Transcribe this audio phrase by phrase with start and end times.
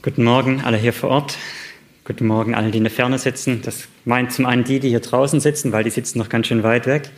[0.00, 1.36] Guten Morgen, alle hier vor Ort.
[2.04, 3.62] Guten Morgen, alle, die in der Ferne sitzen.
[3.64, 6.62] Das meint zum einen die, die hier draußen sitzen, weil die sitzen noch ganz schön
[6.62, 7.10] weit weg.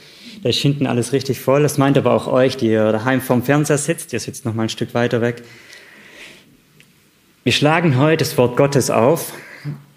[0.42, 1.62] Da ist hinten alles richtig voll.
[1.62, 4.14] Das meint aber auch euch, die ihr daheim vorm Fernseher sitzt.
[4.14, 5.42] Ihr sitzt noch mal ein Stück weiter weg.
[7.44, 9.34] Wir schlagen heute das Wort Gottes auf.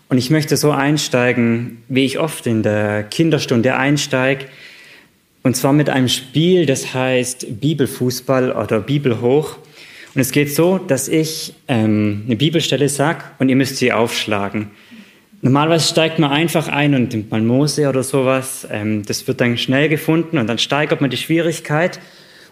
[0.10, 4.48] Und ich möchte so einsteigen, wie ich oft in der Kinderstunde einsteige.
[5.42, 9.56] Und zwar mit einem Spiel, das heißt Bibelfußball oder Bibel hoch.
[10.16, 14.72] Und es geht so, dass ich ähm, eine Bibelstelle sage und ihr müsst sie aufschlagen.
[15.42, 18.68] Normalerweise steigt man einfach ein und nimmt mal Mose oder sowas.
[18.72, 22.00] Ähm, das wird dann schnell gefunden und dann steigert man die Schwierigkeit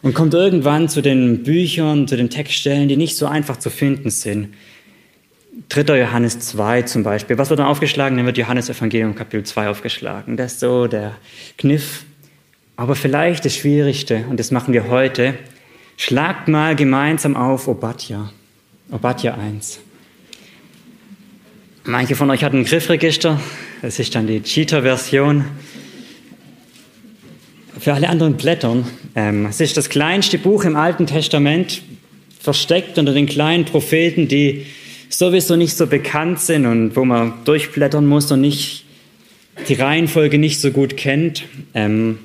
[0.01, 4.09] und kommt irgendwann zu den Büchern, zu den Textstellen, die nicht so einfach zu finden
[4.09, 4.49] sind.
[5.69, 5.99] 3.
[5.99, 7.37] Johannes 2 zum Beispiel.
[7.37, 8.17] Was wird dann aufgeschlagen?
[8.17, 10.35] Dann wird Johannes Evangelium Kapitel 2 aufgeschlagen.
[10.35, 11.15] Das ist so der
[11.57, 12.03] Kniff.
[12.75, 15.35] Aber vielleicht das Schwierigste, und das machen wir heute,
[16.03, 18.31] Schlagt mal gemeinsam auf Obadja.
[18.89, 19.81] Obadja 1.
[21.83, 23.39] Manche von euch hatten ein Griffregister.
[23.83, 25.45] Das ist dann die Cheater-Version.
[27.77, 28.87] Für alle anderen Blättern.
[29.13, 31.83] Ähm, es ist das kleinste Buch im Alten Testament,
[32.39, 34.65] versteckt unter den kleinen Propheten, die
[35.07, 38.85] sowieso nicht so bekannt sind und wo man durchblättern muss und nicht
[39.67, 41.43] die Reihenfolge nicht so gut kennt.
[41.75, 42.17] Ähm,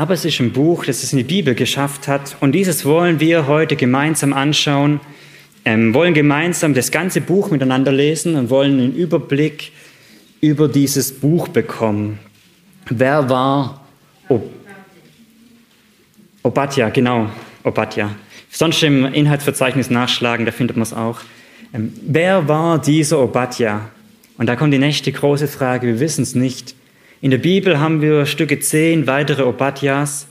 [0.00, 2.34] aber es ist ein Buch, das es in die Bibel geschafft hat.
[2.40, 4.98] Und dieses wollen wir heute gemeinsam anschauen,
[5.66, 9.72] ähm, wollen gemeinsam das ganze Buch miteinander lesen und wollen einen Überblick
[10.40, 12.18] über dieses Buch bekommen.
[12.88, 13.84] Wer war
[14.30, 14.50] Ob
[16.44, 16.88] Obadja?
[16.88, 17.28] Genau,
[17.62, 18.16] Obadja.
[18.50, 21.20] Sonst im Inhaltsverzeichnis nachschlagen, da findet man es auch.
[21.74, 23.90] Ähm, wer war dieser Obadja?
[24.38, 26.74] Und da kommt die nächste große Frage, wir wissen es nicht.
[27.22, 30.26] In der Bibel haben wir Stücke zehn weitere Obadjas.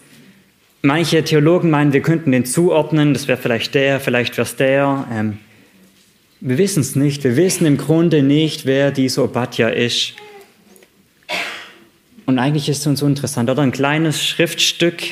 [0.82, 5.08] Manche Theologen meinen, wir könnten den zuordnen, das wäre vielleicht der, vielleicht wäre es der.
[5.14, 5.38] Ähm,
[6.40, 7.24] wir wissen es nicht.
[7.24, 10.14] Wir wissen im Grunde nicht, wer dieser Obadja ist.
[12.26, 13.62] Und eigentlich ist es uns interessant, oder?
[13.62, 15.04] Ein kleines Schriftstück,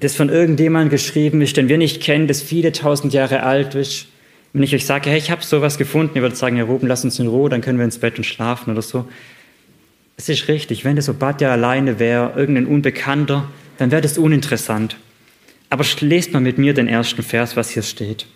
[0.00, 4.06] das von irgendjemandem geschrieben ist, den wir nicht kennen, das viele tausend Jahre alt ist.
[4.54, 7.04] Wenn ich euch sage, hey, ich habe sowas gefunden, ihr würdet sagen, Herr Ruben, lass
[7.04, 9.06] uns in Ruhe, dann können wir ins Bett und schlafen oder so.
[10.18, 13.48] Es ist richtig, wenn das Obadja alleine wäre, irgendein Unbekannter,
[13.78, 14.96] dann wäre das uninteressant.
[15.70, 18.26] Aber lest mal mit mir den ersten Vers, was hier steht.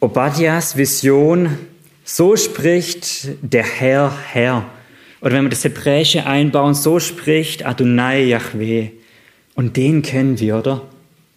[0.00, 1.56] Obadjas Vision,
[2.04, 4.66] so spricht der Herr, Herr.
[5.22, 8.90] Oder wenn wir das Hebräische einbauen, so spricht Adonai Yahweh.
[9.54, 10.86] Und den kennen wir, oder?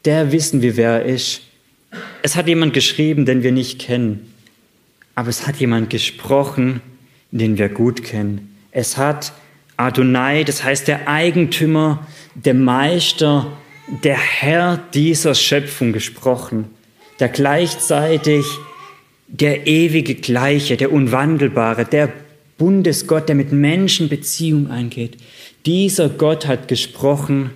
[0.04, 1.44] Der wissen wir, wer er ist.
[2.24, 4.34] Es hat jemand geschrieben, den wir nicht kennen.
[5.16, 6.82] Aber es hat jemand gesprochen,
[7.32, 8.51] den wir gut kennen.
[8.72, 9.34] Es hat
[9.78, 13.52] Adonai, das heißt der Eigentümer, der Meister,
[14.04, 16.66] der Herr dieser Schöpfung gesprochen,
[17.20, 18.46] der gleichzeitig
[19.28, 22.12] der ewige Gleiche, der Unwandelbare, der
[22.58, 25.18] Bundesgott, der mit Menschen Beziehung eingeht.
[25.66, 27.52] Dieser Gott hat gesprochen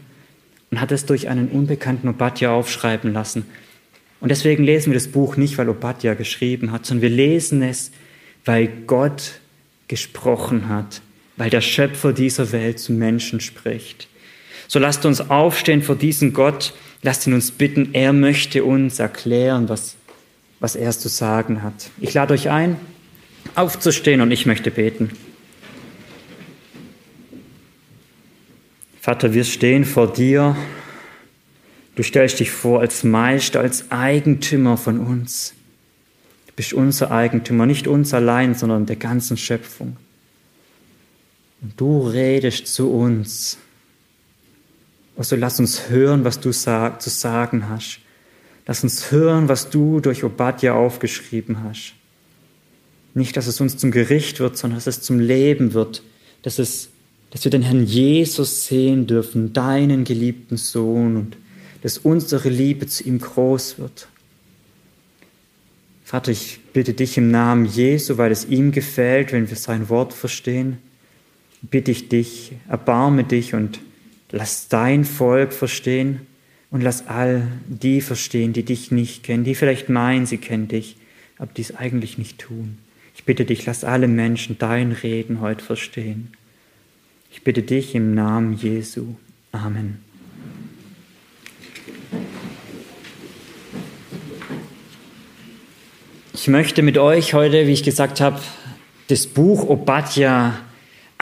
[0.71, 3.45] und hat es durch einen unbekannten Obadja aufschreiben lassen.
[4.19, 7.91] Und deswegen lesen wir das Buch nicht, weil Obadja geschrieben hat, sondern wir lesen es,
[8.45, 9.39] weil Gott
[9.87, 11.01] gesprochen hat,
[11.37, 14.07] weil der Schöpfer dieser Welt zu Menschen spricht.
[14.67, 19.69] So lasst uns aufstehen vor diesem Gott, lasst ihn uns bitten, er möchte uns erklären,
[19.69, 19.95] was,
[20.59, 21.89] was er zu sagen hat.
[21.99, 22.77] Ich lade euch ein,
[23.53, 25.11] aufzustehen und ich möchte beten.
[28.99, 30.57] Vater, wir stehen vor dir.
[31.95, 35.53] Du stellst dich vor als Meister, als Eigentümer von uns.
[36.47, 39.97] Du bist unser Eigentümer, nicht uns allein, sondern der ganzen Schöpfung.
[41.65, 43.57] Und du redest zu uns.
[45.17, 48.01] Also lass uns hören, was du sag, zu sagen hast.
[48.67, 51.93] Lass uns hören, was du durch Obadja aufgeschrieben hast.
[53.15, 56.03] Nicht, dass es uns zum Gericht wird, sondern dass es zum Leben wird,
[56.43, 56.89] dass, es,
[57.31, 61.37] dass wir den Herrn Jesus sehen dürfen, deinen geliebten Sohn, und
[61.81, 64.07] dass unsere Liebe zu ihm groß wird.
[66.03, 70.13] Vater, ich bitte dich im Namen Jesu, weil es ihm gefällt, wenn wir sein Wort
[70.13, 70.77] verstehen,
[71.61, 73.79] bitte ich dich, erbarme dich und
[74.31, 76.21] lass dein Volk verstehen
[76.71, 80.97] und lass all die verstehen, die dich nicht kennen, die vielleicht meinen, sie kennen dich,
[81.37, 82.77] aber dies eigentlich nicht tun.
[83.15, 86.33] Ich bitte dich, lass alle Menschen dein Reden heute verstehen.
[87.31, 89.15] Ich bitte dich im Namen Jesu.
[89.51, 89.99] Amen.
[96.33, 98.39] Ich möchte mit euch heute, wie ich gesagt habe,
[99.07, 100.59] das Buch Obadja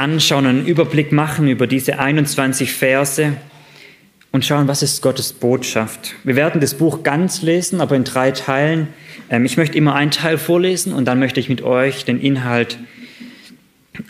[0.04, 3.34] anschauen, einen Überblick machen über diese 21 Verse.
[4.34, 6.16] und schauen, was ist Gottes Botschaft.
[6.24, 8.88] Wir werden das Buch ganz lesen, aber in drei Teilen.
[9.30, 12.80] Ähm, ich möchte immer einen Teil vorlesen und dann möchte ich mit euch den Inhalt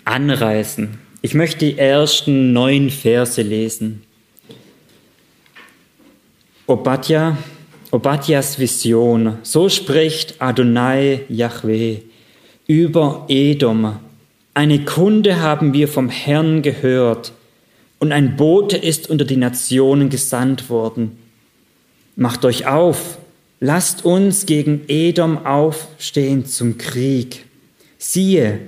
[0.05, 0.97] anreißen.
[1.21, 4.03] Ich möchte die ersten neun Verse lesen.
[6.67, 7.37] Obadja,
[7.91, 9.37] Obadjas Vision.
[9.43, 11.97] So spricht Adonai Yahweh
[12.65, 13.99] über Edom.
[14.55, 17.33] Eine Kunde haben wir vom Herrn gehört
[17.97, 21.17] und ein Bote ist unter die Nationen gesandt worden.
[22.15, 23.17] Macht euch auf,
[23.59, 27.45] lasst uns gegen Edom aufstehen zum Krieg.
[27.97, 28.59] Siehe,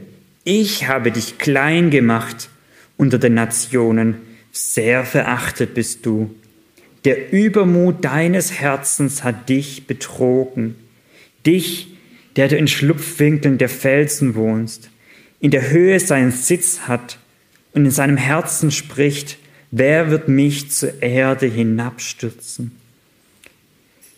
[0.43, 2.49] ich habe dich klein gemacht
[2.97, 4.15] unter den Nationen,
[4.51, 6.33] sehr verachtet bist du.
[7.03, 10.77] Der Übermut deines Herzens hat dich betrogen,
[11.45, 11.89] dich,
[12.37, 14.89] der du in Schlupfwinkeln der Felsen wohnst,
[15.45, 17.19] in der Höhe seinen Sitz hat
[17.71, 19.37] und in seinem Herzen spricht,
[19.69, 22.71] wer wird mich zur Erde hinabstürzen?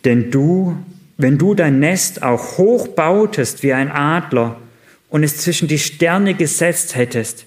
[0.05, 0.77] Denn du,
[1.17, 4.61] wenn du dein Nest auch hoch bautest wie ein Adler
[5.09, 7.45] und es zwischen die Sterne gesetzt hättest,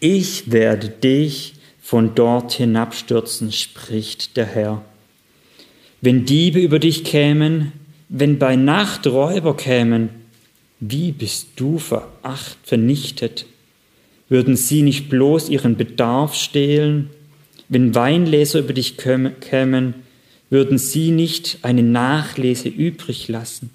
[0.00, 4.84] ich werde dich von dort hinabstürzen, spricht der Herr.
[6.02, 7.72] Wenn Diebe über dich kämen,
[8.10, 10.10] wenn bei Nacht Räuber kämen,
[10.80, 13.46] wie bist du veracht vernichtet?
[14.28, 17.10] Würden sie nicht bloß ihren Bedarf stehlen?
[17.68, 19.94] Wenn Weinleser über dich kämen,
[20.50, 23.70] würden sie nicht eine Nachlese übrig lassen?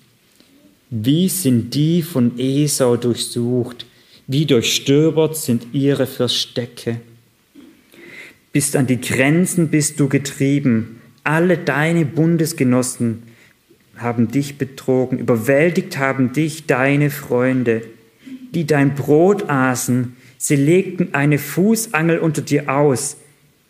[0.89, 3.85] Wie sind die von Esau durchsucht?
[4.27, 6.99] Wie durchstöbert sind ihre Verstecke?
[8.51, 11.01] Bis an die Grenzen bist du getrieben.
[11.23, 13.23] Alle deine Bundesgenossen
[14.01, 15.19] haben dich betrogen.
[15.19, 17.83] Überwältigt haben dich deine Freunde,
[18.53, 23.17] die dein Brot aßen Sie legten eine Fußangel unter dir aus.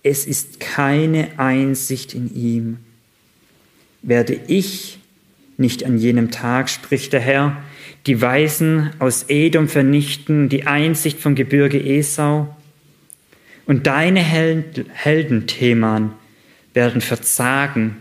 [0.04, 2.78] Es ist keine Einsicht in ihm.
[4.04, 5.00] Werde ich
[5.58, 7.58] nicht an jenem Tag, spricht der Herr,
[8.06, 12.56] die Weisen aus Edom vernichten, die Einsicht vom Gebirge Esau?
[13.66, 16.14] Und deine Helden, Theman,
[16.76, 17.98] werden verzagen,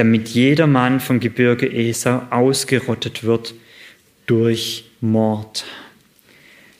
[0.00, 3.54] damit jeder Mann vom Gebirge Esau ausgerottet wird
[4.24, 5.66] durch Mord.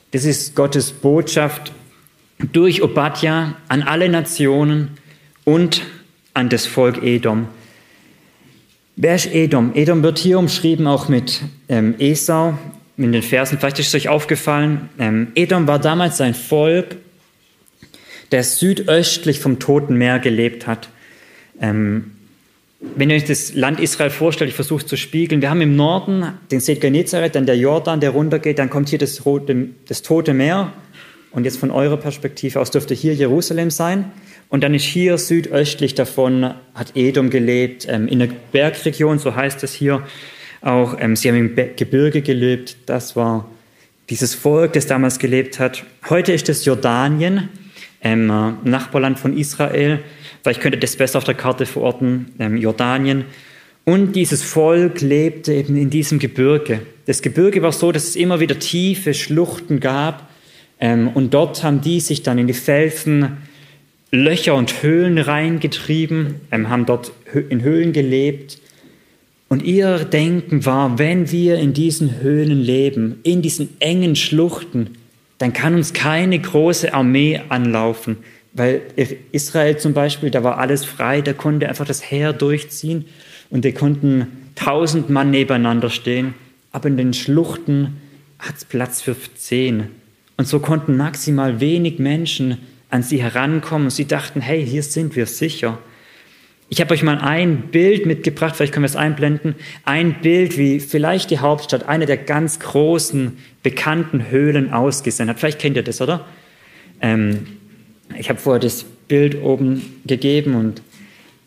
[0.09, 1.71] Das ist Gottes Botschaft
[2.51, 4.97] durch Obadja an alle Nationen
[5.43, 5.83] und
[6.33, 7.47] an das Volk Edom.
[8.95, 9.75] Wer ist Edom?
[9.75, 12.57] Edom wird hier umschrieben auch mit ähm, Esau
[12.97, 13.59] in den Versen.
[13.59, 14.89] Vielleicht ist es euch aufgefallen.
[14.97, 16.95] Ähm, Edom war damals ein Volk,
[18.31, 20.89] der südöstlich vom Toten Meer gelebt hat.
[21.61, 22.13] Ähm,
[22.81, 25.75] wenn ihr euch das Land Israel vorstellt, ich versuche es zu spiegeln, wir haben im
[25.75, 30.01] Norden den See Genezareth, dann der Jordan, der runtergeht, dann kommt hier das, Rote, das
[30.01, 30.73] Tote Meer.
[31.29, 34.11] Und jetzt von eurer Perspektive aus dürfte hier Jerusalem sein.
[34.49, 39.63] Und dann ist hier südöstlich davon, hat Edom gelebt, ähm, in der Bergregion, so heißt
[39.63, 40.03] es hier
[40.61, 43.49] auch, ähm, sie haben im Gebirge gelebt, das war
[44.09, 45.85] dieses Volk, das damals gelebt hat.
[46.09, 47.47] Heute ist es Jordanien,
[48.01, 48.27] ähm,
[48.63, 49.99] Nachbarland von Israel,
[50.41, 53.25] Vielleicht könnt ihr das besser auf der Karte verorten, ähm, Jordanien.
[53.83, 56.81] Und dieses Volk lebte eben in diesem Gebirge.
[57.05, 60.29] Das Gebirge war so, dass es immer wieder tiefe Schluchten gab.
[60.79, 63.37] Ähm, und dort haben die sich dann in die Felsen
[64.11, 67.11] Löcher und Höhlen reingetrieben, ähm, haben dort
[67.49, 68.59] in Höhlen gelebt.
[69.47, 74.91] Und ihr Denken war, wenn wir in diesen Höhlen leben, in diesen engen Schluchten,
[75.37, 78.17] dann kann uns keine große Armee anlaufen.
[78.53, 78.81] Weil
[79.31, 83.05] Israel zum Beispiel, da war alles frei, da konnte einfach das Heer durchziehen
[83.49, 86.33] und die konnten tausend Mann nebeneinander stehen,
[86.71, 87.97] aber in den Schluchten
[88.39, 89.87] hat es Platz für zehn.
[90.37, 92.57] Und so konnten maximal wenig Menschen
[92.89, 95.77] an sie herankommen und sie dachten, hey, hier sind wir sicher.
[96.67, 100.79] Ich habe euch mal ein Bild mitgebracht, vielleicht können wir es einblenden, ein Bild, wie
[100.79, 105.39] vielleicht die Hauptstadt, eine der ganz großen, bekannten Höhlen ausgesehen hat.
[105.39, 106.25] Vielleicht kennt ihr das, oder?
[107.01, 107.45] Ähm,
[108.17, 110.81] ich habe vorher das Bild oben gegeben und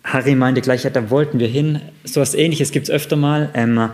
[0.04, 1.80] Harry meinte gleich, ja, da wollten wir hin.
[2.04, 3.50] So etwas ähnliches gibt es öfter mal.
[3.54, 3.90] Ähm,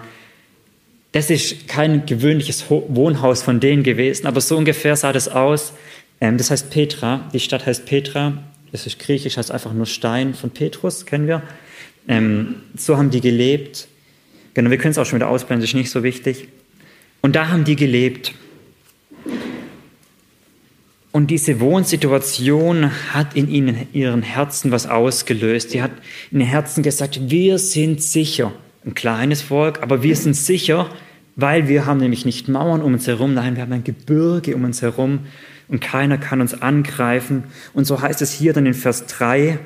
[1.12, 5.72] das ist kein gewöhnliches Wohnhaus von denen gewesen, aber so ungefähr sah das aus.
[6.20, 8.38] Ähm, das heißt Petra, die Stadt heißt Petra,
[8.72, 11.42] das ist griechisch, heißt einfach nur Stein von Petrus, kennen wir.
[12.08, 13.88] Ähm, so haben die gelebt.
[14.54, 16.48] Genau, wir können es auch schon wieder ausblenden, das ist nicht so wichtig.
[17.22, 18.32] Und da haben die gelebt.
[21.20, 25.68] Und diese Wohnsituation hat in ihnen, ihren Herzen was ausgelöst.
[25.68, 25.90] Sie hat
[26.30, 28.54] in den Herzen gesagt, wir sind sicher.
[28.86, 30.88] Ein kleines Volk, aber wir sind sicher,
[31.36, 34.64] weil wir haben nämlich nicht Mauern um uns herum, nein, wir haben ein Gebirge um
[34.64, 35.26] uns herum
[35.68, 37.44] und keiner kann uns angreifen.
[37.74, 39.58] Und so heißt es hier dann in Vers 3,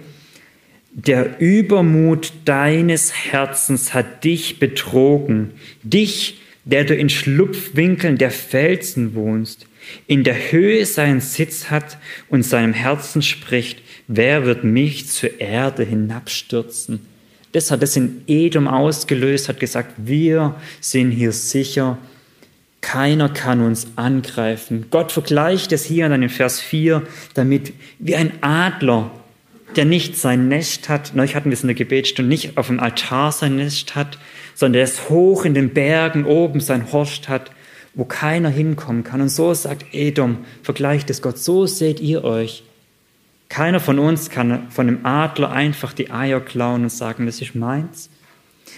[0.91, 5.53] der Übermut deines Herzens hat dich betrogen,
[5.85, 9.69] dich, der du in Schlupfwinkeln der Felsen wohnst,
[10.07, 11.99] in der Höhe seinen Sitz hat
[12.29, 17.01] und seinem Herzen spricht, wer wird mich zur Erde hinabstürzen?
[17.53, 21.99] Das hat es in Edom ausgelöst, hat gesagt, wir sind hier sicher,
[22.81, 24.87] keiner kann uns angreifen.
[24.91, 27.03] Gott vergleicht es hier dann in Vers 4
[27.35, 29.11] damit, wie ein Adler
[29.77, 32.81] der nicht sein Nest hat, neulich hatten wir es in der Gebetsstunde, nicht auf dem
[32.81, 34.19] Altar sein Nest hat,
[34.55, 37.51] sondern der es hoch in den Bergen oben sein Horst hat,
[37.95, 39.21] wo keiner hinkommen kann.
[39.21, 42.65] Und so sagt Edom, vergleicht es Gott, so seht ihr euch.
[43.49, 47.55] Keiner von uns kann von dem Adler einfach die Eier klauen und sagen, das ist
[47.55, 48.11] meins.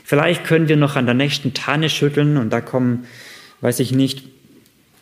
[0.04, 3.06] Vielleicht können wir noch an der nächsten Tanne schütteln und da kommen,
[3.60, 4.24] weiß ich nicht,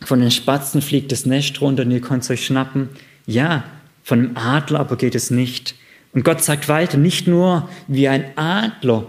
[0.03, 2.89] von den Spatzen fliegt das Nest runter und ihr könnt es euch schnappen.
[3.25, 3.63] Ja,
[4.03, 5.75] von dem Adler aber geht es nicht.
[6.13, 9.07] Und Gott sagt weiter, nicht nur wie ein Adler,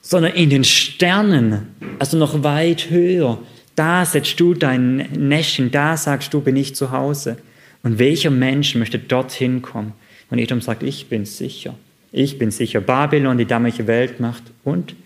[0.00, 3.38] sondern in den Sternen, also noch weit höher.
[3.78, 7.36] Da setzt du dein Nestchen, da sagst du, bin ich zu Hause.
[7.84, 9.92] Und welcher Mensch möchte dorthin kommen?
[10.30, 11.76] Und Edom sagt, ich bin sicher.
[12.10, 12.80] Ich bin sicher.
[12.80, 14.42] Babylon, die damalige Weltmacht.
[14.64, 14.96] Und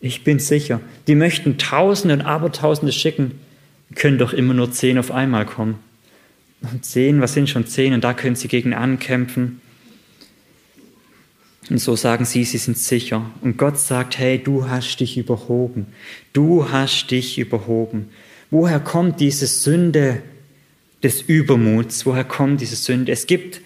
[0.00, 0.80] ich bin sicher.
[1.08, 3.32] Die möchten Tausende und Abertausende schicken,
[3.96, 5.80] können doch immer nur zehn auf einmal kommen.
[6.62, 7.94] Und zehn, was sind schon zehn?
[7.94, 9.60] Und da können sie gegen ankämpfen.
[11.68, 13.30] Und so sagen sie, sie sind sicher.
[13.42, 15.86] Und Gott sagt, hey, du hast dich überhoben.
[16.32, 18.08] Du hast dich überhoben.
[18.50, 20.22] Woher kommt diese Sünde
[21.02, 22.06] des Übermuts?
[22.06, 23.12] Woher kommt diese Sünde?
[23.12, 23.60] Es gibt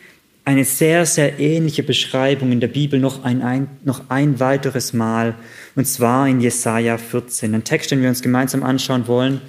[0.45, 5.35] eine sehr, sehr ähnliche Beschreibung in der Bibel noch ein, ein, noch ein weiteres Mal.
[5.75, 7.55] Und zwar in Jesaja 14.
[7.55, 9.41] Ein Text, den wir uns gemeinsam anschauen wollen.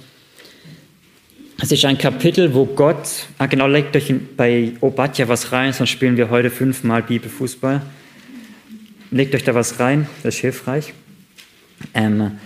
[1.60, 5.90] Es ist ein Kapitel, wo Gott, ah genau, legt euch bei Obadja was rein, sonst
[5.90, 7.80] spielen wir heute fünfmal Bibelfußball.
[9.10, 10.92] Legt euch da was rein, das ist hilfreich.
[11.94, 12.38] Ähm,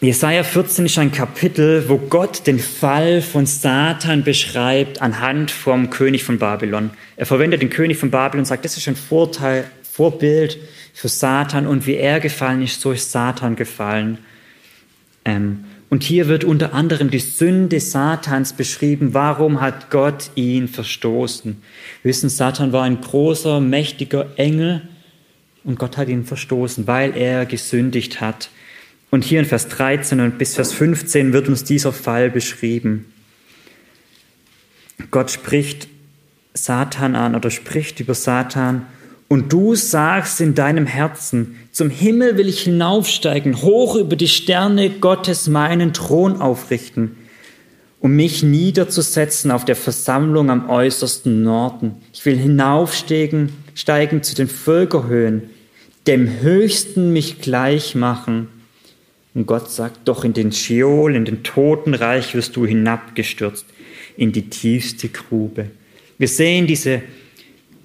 [0.00, 6.24] Jesaja 14 ist ein Kapitel, wo Gott den Fall von Satan beschreibt anhand vom König
[6.24, 6.90] von Babylon.
[7.16, 10.58] Er verwendet den König von Babylon und sagt, das ist ein Vorteil, Vorbild
[10.94, 14.18] für Satan und wie er gefallen ist, so ist Satan gefallen.
[15.24, 19.12] Ähm, und hier wird unter anderem die Sünde Satans beschrieben.
[19.12, 21.60] Warum hat Gott ihn verstoßen?
[22.02, 24.88] Wir wissen, Satan war ein großer, mächtiger Engel
[25.64, 28.50] und Gott hat ihn verstoßen, weil er gesündigt hat.
[29.10, 33.06] Und hier in Vers 13 und bis Vers 15 wird uns dieser Fall beschrieben.
[35.10, 35.88] Gott spricht
[36.54, 38.86] Satan an oder spricht über Satan
[39.30, 44.90] und du sagst in deinem Herzen, zum Himmel will ich hinaufsteigen, hoch über die Sterne
[44.90, 47.16] Gottes meinen Thron aufrichten,
[48.00, 51.94] um mich niederzusetzen auf der Versammlung am äußersten Norden.
[52.12, 55.50] Ich will hinaufsteigen steigen zu den Völkerhöhen,
[56.08, 58.48] dem Höchsten mich gleich machen.
[59.34, 63.64] Und Gott sagt, doch in den Scheol, in den Totenreich wirst du hinabgestürzt,
[64.16, 65.70] in die tiefste Grube.
[66.18, 67.02] Wir sehen diese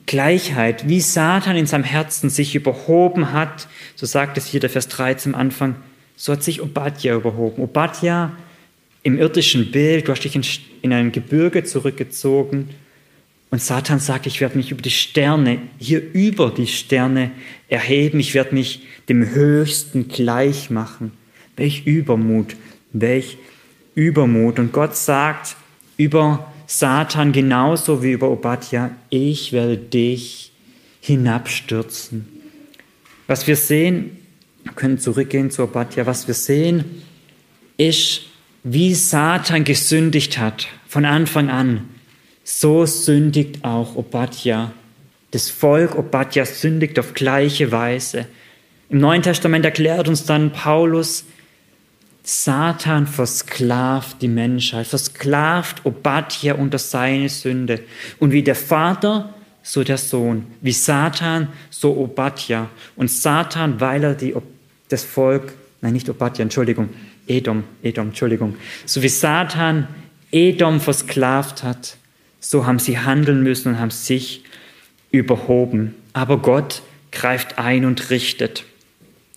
[0.05, 4.87] Gleichheit, wie Satan in seinem Herzen sich überhoben hat, so sagt es hier der Vers
[4.87, 5.75] 13 am Anfang,
[6.15, 7.63] so hat sich Obadja überhoben.
[7.63, 8.31] Obadja
[9.03, 10.45] im irdischen Bild, du hast dich in,
[10.81, 12.69] in ein Gebirge zurückgezogen
[13.51, 17.31] und Satan sagt, ich werde mich über die Sterne, hier über die Sterne
[17.69, 21.11] erheben, ich werde mich dem Höchsten gleich machen.
[21.55, 22.55] Welch Übermut,
[22.91, 23.37] welch
[23.93, 24.59] Übermut.
[24.59, 25.55] Und Gott sagt
[25.95, 30.51] über Satan genauso wie über Obadja, ich werde dich
[31.01, 32.27] hinabstürzen.
[33.27, 34.17] Was wir sehen,
[34.63, 37.03] wir können zurückgehen zu Obadja, was wir sehen,
[37.77, 38.21] ist,
[38.63, 41.89] wie Satan gesündigt hat von Anfang an.
[42.43, 44.71] So sündigt auch Obadja.
[45.31, 48.25] Das Volk Obadja sündigt auf gleiche Weise.
[48.89, 51.25] Im Neuen Testament erklärt uns dann Paulus,
[52.27, 57.81] Satan versklavt die Menschheit, versklavt Obadja unter seine Sünde.
[58.17, 60.47] Und wie der Vater, so der Sohn.
[60.61, 62.69] Wie Satan, so Obadja.
[62.95, 64.33] Und Satan, weil er die,
[64.89, 66.89] das Volk, nein, nicht Obadja, Entschuldigung,
[67.27, 68.55] Edom, Edom, Entschuldigung.
[68.87, 69.87] So wie Satan
[70.31, 71.97] Edom versklavt hat,
[72.39, 74.43] so haben sie handeln müssen und haben sich
[75.11, 75.93] überhoben.
[76.13, 78.65] Aber Gott greift ein und richtet.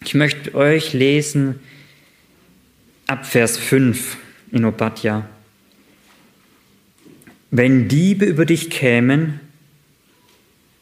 [0.04, 1.61] Ich möchte euch lesen,
[3.08, 4.18] ab Vers 5
[4.52, 5.26] in Obadja.
[7.50, 9.40] Wenn Diebe über dich kämen,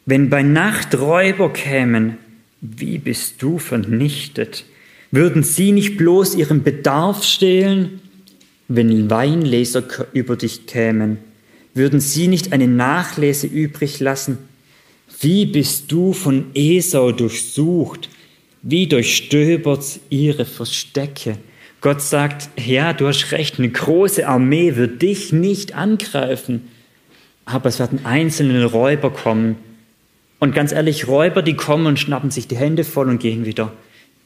[0.05, 2.17] wenn bei Nacht Räuber kämen,
[2.59, 4.65] wie bist du vernichtet?
[5.09, 8.01] Würden sie nicht bloß ihren Bedarf stehlen,
[8.67, 11.19] wenn Weinleser über dich kämen?
[11.73, 14.37] Würden sie nicht eine Nachlese übrig lassen?
[15.21, 18.09] Wie bist du von Esau durchsucht?
[18.63, 21.37] Wie durchstöbert ihre Verstecke?
[21.81, 26.69] Gott sagt, ja, du hast recht, eine große Armee wird dich nicht angreifen,
[27.45, 29.57] aber es werden einzelne Räuber kommen.
[30.39, 33.73] Und ganz ehrlich, Räuber, die kommen und schnappen sich die Hände voll und gehen wieder.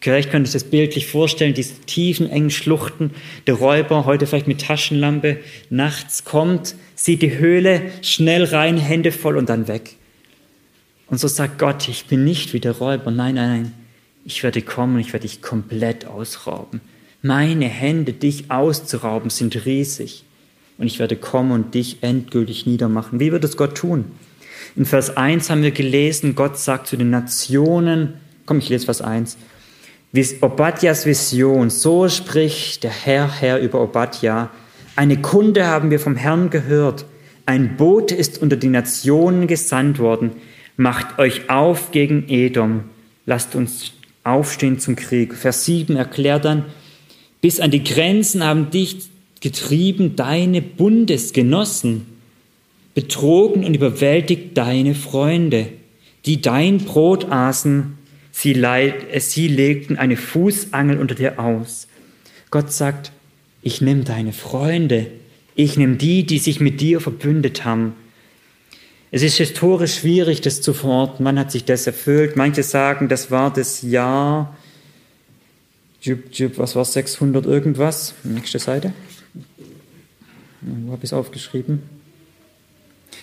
[0.01, 3.11] Vielleicht könnt ihr das bildlich vorstellen, diese tiefen, engen Schluchten.
[3.45, 5.37] Der Räuber, heute vielleicht mit Taschenlampe,
[5.69, 9.97] nachts kommt, sieht die Höhle, schnell rein, Hände voll und dann weg.
[11.07, 13.11] Und so sagt Gott, ich bin nicht wie der Räuber.
[13.11, 13.73] Nein, nein, nein.
[14.25, 16.81] Ich werde kommen, ich werde dich komplett ausrauben.
[17.21, 20.23] Meine Hände, dich auszurauben, sind riesig.
[20.77, 23.19] Und ich werde kommen und dich endgültig niedermachen.
[23.19, 24.05] Wie wird es Gott tun?
[24.75, 29.01] In Vers 1 haben wir gelesen, Gott sagt zu den Nationen, komm, ich lese Vers
[29.01, 29.37] 1.
[30.41, 34.49] Obadjas Vision, so spricht der Herr, Herr über Obadja.
[34.95, 37.05] Eine Kunde haben wir vom Herrn gehört.
[37.45, 40.31] Ein Bote ist unter die Nationen gesandt worden.
[40.75, 42.85] Macht euch auf gegen Edom.
[43.25, 45.33] Lasst uns aufstehen zum Krieg.
[45.35, 46.65] Vers 7 erklärt dann,
[47.41, 49.09] bis an die Grenzen haben dich
[49.41, 52.05] getrieben deine Bundesgenossen,
[52.93, 55.67] betrogen und überwältigt deine Freunde,
[56.25, 57.97] die dein Brot aßen
[58.31, 61.87] Sie, leid, sie legten eine Fußangel unter dir aus.
[62.49, 63.11] Gott sagt,
[63.61, 65.07] ich nehme deine Freunde,
[65.55, 67.93] ich nehme die, die sich mit dir verbündet haben.
[69.11, 71.25] Es ist historisch schwierig, das zu verorten.
[71.25, 72.37] Wann hat sich das erfüllt?
[72.37, 74.57] Manche sagen, das war das Jahr,
[76.57, 78.13] was war 600 irgendwas?
[78.23, 78.93] Nächste Seite.
[80.61, 81.83] Wo habe ich es aufgeschrieben?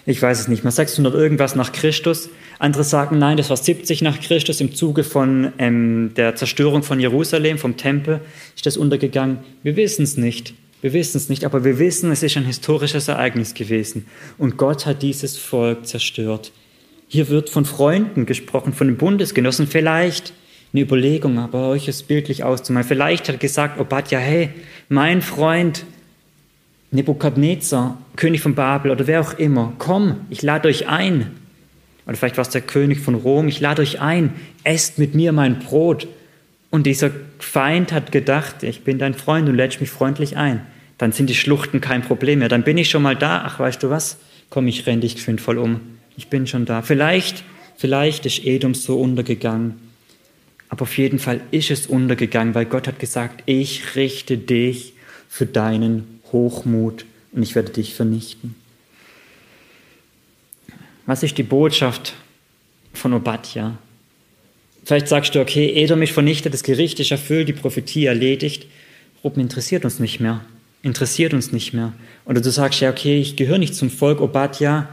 [0.07, 0.71] Ich weiß es nicht mehr.
[0.71, 2.31] 600 irgendwas nach Christus.
[2.59, 6.99] Andere sagen, nein, das war 70 nach Christus im Zuge von ähm, der Zerstörung von
[6.99, 8.21] Jerusalem, vom Tempel,
[8.57, 9.39] ist das untergegangen.
[9.63, 10.55] Wir wissen es nicht.
[10.81, 14.07] Wir wissen es nicht, aber wir wissen, es ist ein historisches Ereignis gewesen.
[14.39, 16.53] Und Gott hat dieses Volk zerstört.
[17.09, 19.67] Hier wird von Freunden gesprochen, von den Bundesgenossen.
[19.67, 20.33] Vielleicht
[20.73, 22.87] eine Überlegung, aber euch es bildlich auszumalen.
[22.87, 24.51] Vielleicht hat gesagt Obadja, hey,
[24.89, 25.85] mein Freund
[26.91, 31.31] Nebukadnezar, König von Babel oder wer auch immer, komm, ich lade euch ein
[32.09, 34.33] oder vielleicht war es der König von Rom, ich lade euch ein,
[34.65, 36.09] esst mit mir mein Brot.
[36.71, 40.67] Und dieser Feind hat gedacht, ich bin dein Freund und lädst mich freundlich ein.
[40.97, 42.49] Dann sind die Schluchten kein Problem mehr.
[42.49, 43.43] Dann bin ich schon mal da.
[43.45, 44.19] Ach, weißt du was?
[44.49, 45.81] Komm, ich renn dich geschwind voll um.
[46.17, 46.81] Ich bin schon da.
[46.81, 47.45] Vielleicht,
[47.77, 49.88] vielleicht ist Edom so untergegangen.
[50.69, 54.93] Aber auf jeden Fall ist es untergegangen, weil Gott hat gesagt, ich richte dich
[55.29, 58.55] für deinen Hochmut und ich werde dich vernichten.
[61.07, 62.15] Was ist die Botschaft
[62.93, 63.79] von Obadja?
[64.85, 68.67] Vielleicht sagst du, okay, Edom ist vernichtet, das Gericht ist erfüllt, die Prophetie erledigt.
[69.25, 70.45] Ruben interessiert uns nicht mehr.
[70.83, 71.93] Interessiert uns nicht mehr.
[72.25, 74.89] Oder du sagst, ja, okay, ich gehöre nicht zum Volk Obadja,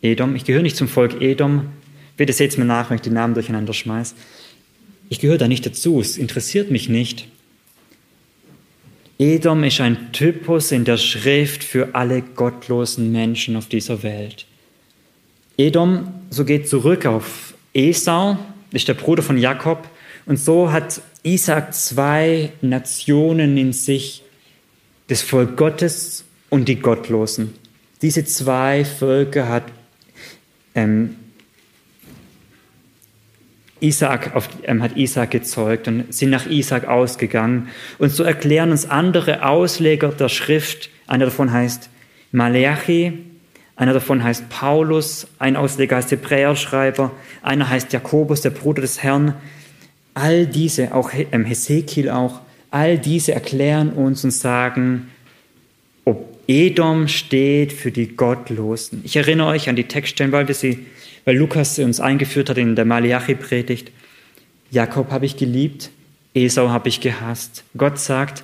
[0.00, 1.68] Edom, ich gehöre nicht zum Volk Edom.
[2.16, 4.14] Bitte seht mir nach, wenn ich die Namen durcheinander schmeiße.
[5.08, 7.28] Ich gehöre da nicht dazu, es interessiert mich nicht.
[9.18, 14.46] Edom ist ein Typus in der Schrift für alle gottlosen Menschen auf dieser Welt.
[15.56, 18.38] Edom, so geht zurück auf Esau,
[18.70, 19.88] ist der Bruder von Jakob.
[20.26, 24.22] Und so hat Isaac zwei Nationen in sich,
[25.08, 27.54] das Volk Gottes und die Gottlosen.
[28.02, 29.64] Diese zwei Völker hat
[30.74, 31.16] ähm,
[33.80, 37.68] Isaac, auf, ähm, hat Isaac gezeugt und sind nach Isaac ausgegangen.
[37.98, 41.90] Und so erklären uns andere Ausleger der Schrift, einer davon heißt
[42.32, 43.18] Maleachi,
[43.76, 47.12] einer davon heißt Paulus, ein Ausleger heißt Hebräerschreiber,
[47.42, 49.34] einer heißt Jakobus, der Bruder des Herrn.
[50.14, 55.10] All diese, auch ähm, Hesekiel auch, all diese erklären uns und sagen,
[56.04, 59.02] ob Edom steht für die Gottlosen.
[59.04, 60.86] Ich erinnere euch an die Textstellen, weil, wir sie,
[61.28, 63.92] weil Lukas uns eingeführt hat in der Malachi-Predigt.
[64.70, 65.90] Jakob habe ich geliebt,
[66.32, 67.64] Esau habe ich gehasst.
[67.76, 68.42] Gott sagt,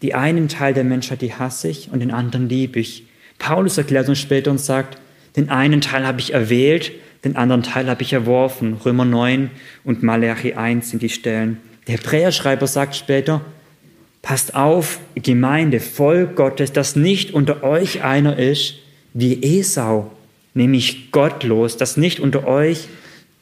[0.00, 3.06] die einen Teil der Menschheit, die hasse ich und den anderen liebe ich.
[3.40, 4.98] Paulus erklärt uns später und sagt,
[5.34, 6.92] den einen Teil habe ich erwählt,
[7.24, 8.74] den anderen Teil habe ich erworfen.
[8.84, 9.50] Römer 9
[9.82, 11.56] und Malachi 1 sind die Stellen.
[11.88, 13.40] Der Hebräerschreiber sagt später,
[14.22, 18.76] passt auf, Gemeinde, Volk Gottes, dass nicht unter euch einer ist
[19.12, 20.12] wie Esau,
[20.54, 22.88] nämlich gottlos, dass nicht unter euch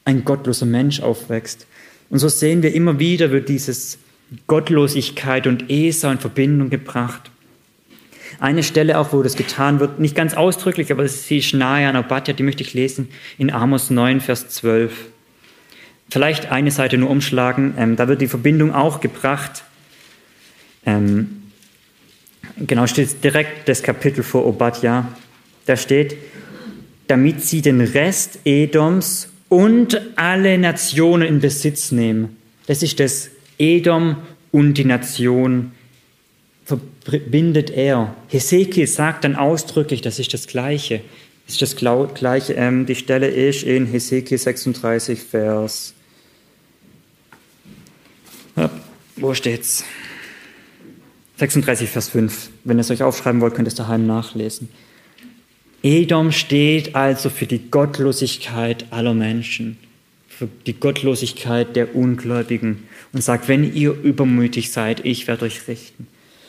[0.04, 1.66] ein gottloser Mensch aufwächst.
[2.10, 3.98] Und so sehen wir immer wieder, wird dieses
[4.46, 7.30] Gottlosigkeit und Esau in Verbindung gebracht.
[8.40, 11.96] Eine Stelle auch, wo das getan wird, nicht ganz ausdrücklich, aber sie ist nahe an
[11.96, 14.92] Obadja, die möchte ich lesen, in Amos 9, Vers 12.
[16.10, 19.64] Vielleicht eine Seite nur umschlagen, ähm, da wird die Verbindung auch gebracht.
[20.86, 21.42] Ähm,
[22.58, 25.08] genau, steht direkt das Kapitel vor Obadja.
[25.66, 26.16] Da steht,
[27.08, 32.36] damit sie den Rest Edoms und alle Nationen in Besitz nehmen.
[32.66, 34.16] Das ist das Edom
[34.52, 35.72] und die Nation
[36.64, 38.14] verbindet er.
[38.28, 41.00] Hesekiel sagt dann ausdrücklich, das ist das Gleiche.
[41.46, 42.52] Das ist das Gleiche.
[42.52, 45.94] Ähm, die Stelle ist in Hesekiel 36, Vers.
[48.54, 48.70] Ja,
[49.16, 49.84] wo steht's?
[51.38, 52.50] 36, Vers 5.
[52.64, 54.68] Wenn ihr es euch aufschreiben wollt, könnt ihr es daheim nachlesen.
[55.82, 59.78] Edom steht also für die Gottlosigkeit aller Menschen,
[60.28, 66.08] für die Gottlosigkeit der Ungläubigen und sagt, wenn ihr übermütig seid, ich werde euch richten.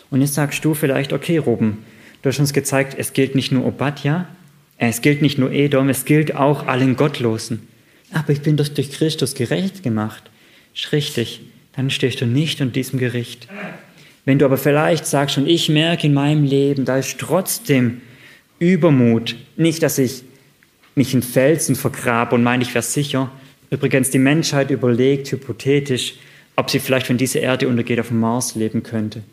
[0.10, 1.86] Und jetzt sagst du vielleicht, okay, Ruben,
[2.22, 4.28] du hast uns gezeigt, es gilt nicht nur Obadja,
[4.80, 7.68] es gilt nicht nur Edom, es gilt auch allen Gottlosen.
[8.12, 10.24] Aber ich bin doch durch Christus gerecht gemacht.
[10.74, 11.42] Ist richtig,
[11.76, 13.48] dann stehst du nicht unter diesem Gericht.
[14.26, 18.02] Wenn du aber vielleicht sagst, und ich merke in meinem Leben, da ist trotzdem
[18.60, 19.36] Übermut.
[19.58, 20.24] Nicht, dass ich
[20.96, 23.32] mich in Felsen vergrabe und meine, ich wäre sicher.
[23.70, 26.16] Übrigens, die Menschheit überlegt hypothetisch,
[26.56, 29.24] ob sie vielleicht, wenn diese Erde untergeht, auf dem Mars leben könnte.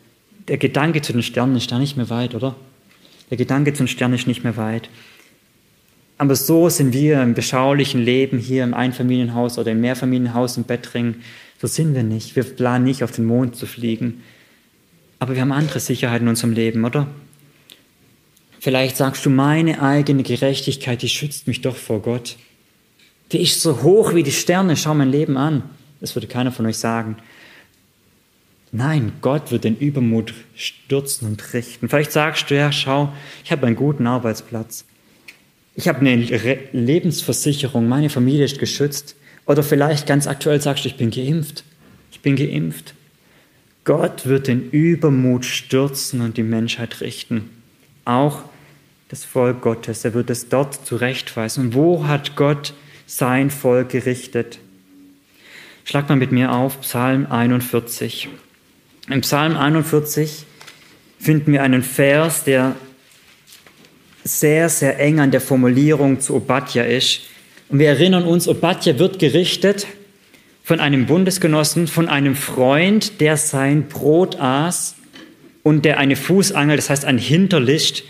[0.47, 2.55] Der Gedanke zu den Sternen ist da nicht mehr weit, oder?
[3.29, 4.89] Der Gedanke zu den Sternen ist nicht mehr weit.
[6.17, 11.15] Aber so sind wir im beschaulichen Leben hier im Einfamilienhaus oder im Mehrfamilienhaus im Bettring.
[11.59, 12.35] So sind wir nicht.
[12.35, 14.23] Wir planen nicht, auf den Mond zu fliegen.
[15.19, 17.07] Aber wir haben andere Sicherheiten in unserem Leben, oder?
[18.59, 22.37] Vielleicht sagst du, meine eigene Gerechtigkeit, die schützt mich doch vor Gott.
[23.31, 25.63] Die ist so hoch wie die Sterne, schau mein Leben an.
[25.99, 27.17] Das würde keiner von euch sagen.
[28.71, 31.87] Nein, Gott wird den Übermut stürzen und richten.
[31.89, 34.85] Vielleicht sagst du, ja, schau, ich habe einen guten Arbeitsplatz.
[35.75, 39.15] Ich habe eine Lebensversicherung, meine Familie ist geschützt.
[39.45, 41.63] Oder vielleicht ganz aktuell sagst du, ich bin geimpft.
[42.11, 42.93] Ich bin geimpft.
[43.85, 47.49] Gott wird den Übermut stürzen und die Menschheit richten
[48.07, 48.41] auch
[49.09, 50.03] das Volk Gottes.
[50.05, 51.73] Er wird es dort zurechtweisen.
[51.73, 52.73] Wo hat Gott
[53.05, 54.59] sein Volk gerichtet?
[55.85, 58.27] Schlag mal mit mir auf Psalm 41.
[59.09, 60.45] Im Psalm 41
[61.17, 62.75] finden wir einen Vers, der
[64.25, 67.21] sehr, sehr eng an der Formulierung zu Obadja ist.
[67.69, 69.87] Und wir erinnern uns, Obadja wird gerichtet
[70.63, 74.95] von einem Bundesgenossen, von einem Freund, der sein Brot aß
[75.67, 78.05] und der eine Fußangel, das heißt ein Hinterlicht,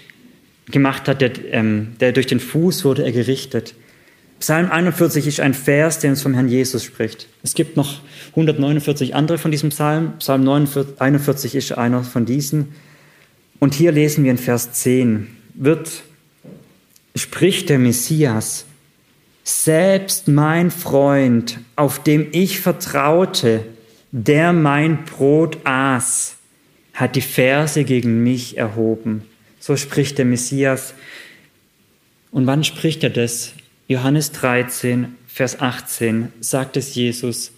[0.69, 3.73] gemacht hat, der, ähm, der durch den Fuß wurde er gerichtet.
[4.39, 7.27] Psalm 41 ist ein Vers, der uns vom Herrn Jesus spricht.
[7.41, 10.13] Es gibt noch 149 andere von diesem Psalm.
[10.19, 12.75] Psalm 41 ist einer von diesen.
[13.57, 16.03] Und hier lesen wir in Vers 10, wird,
[17.15, 18.65] spricht der Messias,
[19.43, 23.63] selbst mein Freund, auf dem ich vertraute,
[24.11, 26.36] der mein Brot aß,
[26.97, 29.21] hat die Verse gegen mich erhoben.
[29.59, 30.95] So spricht der Messias.
[32.31, 33.53] Und wann spricht er das?
[33.87, 37.51] Johannes 13, Vers 18 sagt es Jesus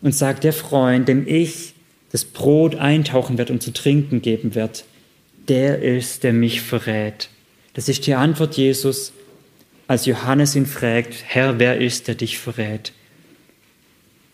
[0.00, 1.74] und sagt der Freund, dem ich
[2.10, 4.86] das Brot eintauchen wird und zu trinken geben wird,
[5.46, 7.28] der ist, der mich verrät.
[7.74, 9.12] Das ist die Antwort Jesus,
[9.88, 12.94] als Johannes ihn fragt, Herr, wer ist, der dich verrät?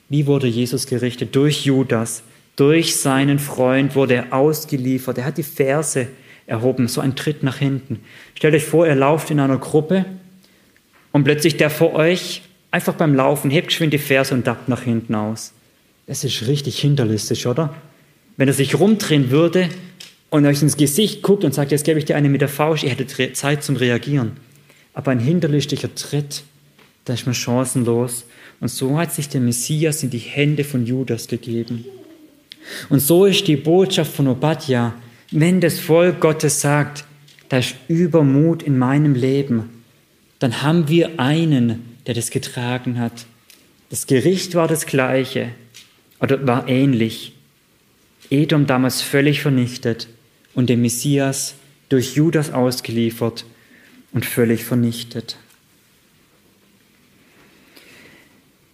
[0.09, 1.35] Wie wurde Jesus gerichtet?
[1.35, 2.23] Durch Judas.
[2.57, 5.19] Durch seinen Freund wurde er ausgeliefert.
[5.19, 6.09] Er hat die Ferse
[6.47, 8.01] erhoben, so ein Tritt nach hinten.
[8.35, 10.05] Stellt euch vor, ihr lauft in einer Gruppe
[11.13, 14.83] und plötzlich der vor euch einfach beim Laufen hebt geschwind die Ferse und dappt nach
[14.83, 15.53] hinten aus.
[16.07, 17.75] Das ist richtig hinterlistig, oder?
[18.37, 19.69] Wenn er sich rumdrehen würde
[20.31, 22.83] und euch ins Gesicht guckt und sagt, jetzt gebe ich dir eine mit der Faust,
[22.83, 24.33] ihr hättet Zeit zum Reagieren.
[24.95, 26.43] Aber ein hinterlistiger Tritt,
[27.05, 28.25] da ist man chancenlos.
[28.61, 31.85] Und so hat sich der Messias in die Hände von Judas gegeben.
[32.89, 34.95] Und so ist die Botschaft von Obadja,
[35.31, 37.05] wenn das Volk Gottes sagt,
[37.49, 39.83] da ist Übermut in meinem Leben,
[40.39, 43.27] dann haben wir einen, der das getragen hat.
[43.91, 45.51] Das Gericht war das gleiche
[46.21, 47.35] oder war ähnlich.
[48.31, 50.09] Edom damals völlig vernichtet
[50.55, 51.55] und der Messias
[51.89, 53.45] durch Judas ausgeliefert
[54.13, 55.37] und völlig vernichtet.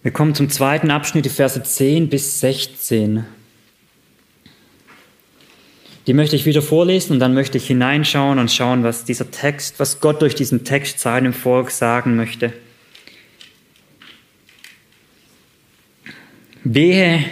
[0.01, 3.25] Wir kommen zum zweiten Abschnitt, die Verse 10 bis 16.
[6.09, 9.79] Die möchte ich wieder vorlesen und dann möchte ich hineinschauen und schauen, was dieser Text,
[9.79, 12.51] was Gott durch diesen Text seinem Volk sagen möchte.
[16.63, 17.23] Wehe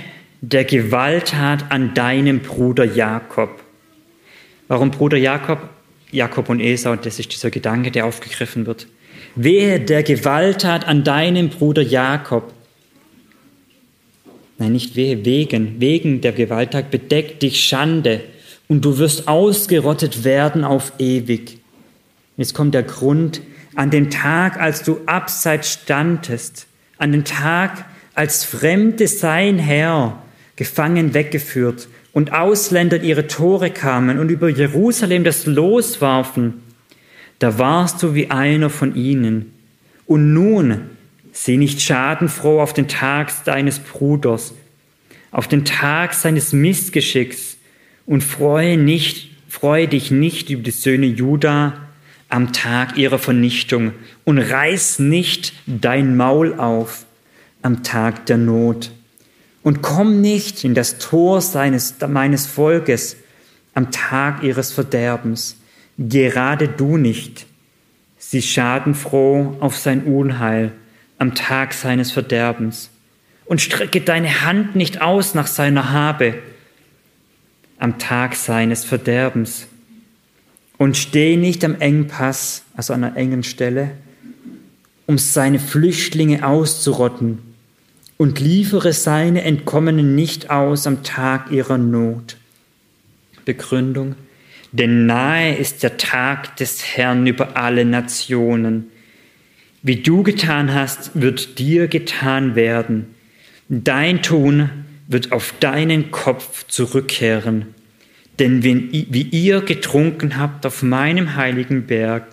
[0.41, 3.63] der Gewalttat an deinem Bruder Jakob.
[4.67, 5.57] Warum Bruder Jakob?
[6.11, 8.85] Jakob und Esau, das ist dieser Gedanke, der aufgegriffen wird.
[9.33, 12.53] Wehe der Gewalttat an deinem Bruder Jakob.
[14.59, 18.21] Nein, nicht wehe, wegen, wegen der Gewalttat bedeckt dich Schande
[18.67, 21.59] und du wirst ausgerottet werden auf ewig.
[22.35, 23.41] Jetzt kommt der Grund,
[23.75, 30.23] an den Tag, als du abseits standest, an den Tag, als Fremde sein Herr
[30.55, 36.63] gefangen weggeführt und Ausländer ihre Tore kamen und über Jerusalem das Los warfen,
[37.37, 39.53] da warst du wie einer von ihnen.
[40.07, 40.89] Und nun
[41.31, 44.55] sieh nicht schadenfroh auf den Tag deines Bruders,
[45.29, 47.56] auf den Tag seines Missgeschicks
[48.07, 51.73] und freue, nicht, freue dich nicht über die Söhne Juda
[52.29, 53.91] am Tag ihrer Vernichtung
[54.25, 57.05] und reiß nicht dein Maul auf
[57.61, 58.91] am Tag der Not.
[59.61, 63.17] Und komm nicht in das Tor seines, meines Volkes
[63.73, 65.57] am Tag ihres Verderbens,
[65.97, 67.45] gerade du nicht,
[68.17, 70.71] sie schadenfroh auf sein Unheil
[71.17, 72.89] am Tag seines Verderbens.
[73.45, 76.35] Und strecke deine Hand nicht aus nach seiner Habe
[77.79, 79.67] am Tag seines Verderbens
[80.77, 83.91] und steh nicht am Engpass, also an einer engen Stelle,
[85.05, 87.39] um seine Flüchtlinge auszurotten
[88.17, 92.37] und liefere seine Entkommenen nicht aus am Tag ihrer Not.
[93.45, 94.15] Begründung,
[94.71, 98.87] denn nahe ist der Tag des Herrn über alle Nationen.
[99.81, 103.15] Wie du getan hast, wird dir getan werden.
[103.69, 104.69] Dein Tun
[105.07, 107.73] wird auf deinen Kopf zurückkehren.
[108.39, 112.27] Denn wie ihr getrunken habt auf meinem heiligen Berg,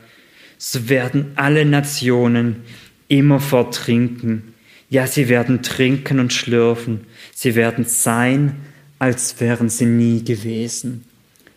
[0.58, 2.56] so werden alle Nationen
[3.08, 4.54] immerfort trinken.
[4.90, 7.06] Ja, sie werden trinken und schlürfen.
[7.34, 8.56] Sie werden sein,
[8.98, 11.04] als wären sie nie gewesen.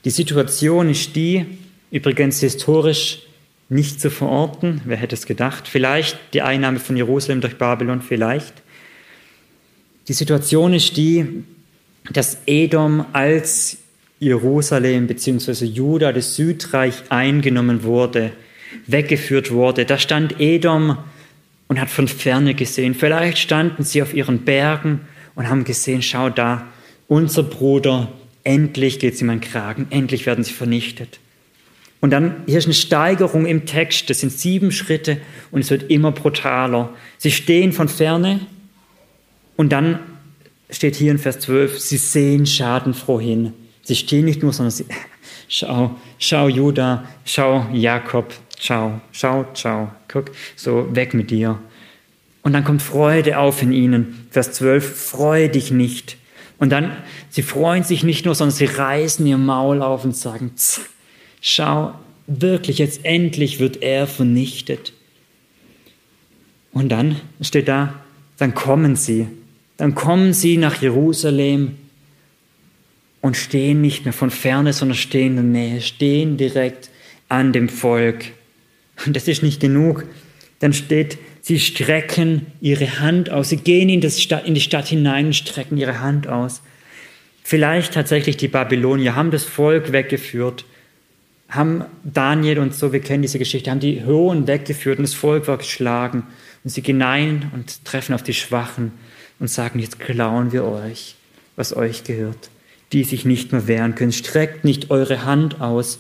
[0.06, 1.46] Die Situation ist die,
[1.92, 3.24] übrigens historisch
[3.70, 4.82] nicht zu verorten.
[4.86, 5.68] Wer hätte es gedacht?
[5.68, 8.54] Vielleicht die Einnahme von Jerusalem durch Babylon, vielleicht.
[10.08, 11.44] Die Situation ist die,
[12.12, 13.78] dass Edom als
[14.20, 15.66] Jerusalem bzw.
[15.66, 18.32] Juda, das Südreich eingenommen wurde,
[18.86, 19.86] weggeführt wurde.
[19.86, 20.98] Da stand Edom
[21.68, 22.96] und hat von ferne gesehen.
[22.96, 25.02] Vielleicht standen sie auf ihren Bergen
[25.36, 26.68] und haben gesehen, schau da,
[27.10, 28.12] unser Bruder,
[28.44, 31.20] endlich geht es ihm an Kragen, endlich werden sie vernichtet.
[32.00, 35.18] Und dann, hier ist eine Steigerung im Text, das sind sieben Schritte
[35.52, 36.94] und es wird immer brutaler.
[37.18, 38.40] Sie stehen von ferne
[39.58, 40.00] und dann
[40.70, 43.54] steht hier in Vers 12, sie sehen schadenfroh hin.
[43.84, 44.86] Sie stehen nicht nur, sondern sie,
[45.50, 51.60] schau, schau Judah, schau Jakob, schau, schau, schau, guck, so weg mit dir.
[52.44, 54.28] Und dann kommt Freude auf in ihnen.
[54.32, 56.18] Vers 12, freue dich nicht.
[56.60, 56.96] Und dann,
[57.30, 60.52] sie freuen sich nicht nur, sondern sie reißen ihr Maul auf und sagen,
[61.42, 61.94] schau,
[62.26, 64.94] wirklich, jetzt endlich wird er vernichtet.
[66.72, 67.96] Und dann steht da,
[68.38, 69.28] dann kommen sie,
[69.78, 71.76] dann kommen sie nach Jerusalem
[73.22, 76.90] und stehen nicht mehr von ferne, sondern stehen in der Nähe, stehen direkt
[77.30, 78.26] an dem Volk.
[79.06, 80.06] Und das ist nicht genug.
[80.60, 83.50] Dann steht, sie strecken ihre Hand aus.
[83.50, 86.62] Sie gehen in, Stadt, in die Stadt hinein und strecken ihre Hand aus.
[87.44, 90.66] Vielleicht tatsächlich die Babylonier haben das Volk weggeführt,
[91.48, 95.48] haben Daniel und so, wir kennen diese Geschichte, haben die Hohen weggeführt und das Volk
[95.48, 96.24] war geschlagen.
[96.64, 98.92] Und sie gehen hinein und treffen auf die Schwachen
[99.40, 101.16] und sagen, jetzt klauen wir euch,
[101.56, 102.50] was euch gehört.
[102.94, 104.14] Die sich nicht mehr wehren können.
[104.14, 106.00] Streckt nicht eure Hand aus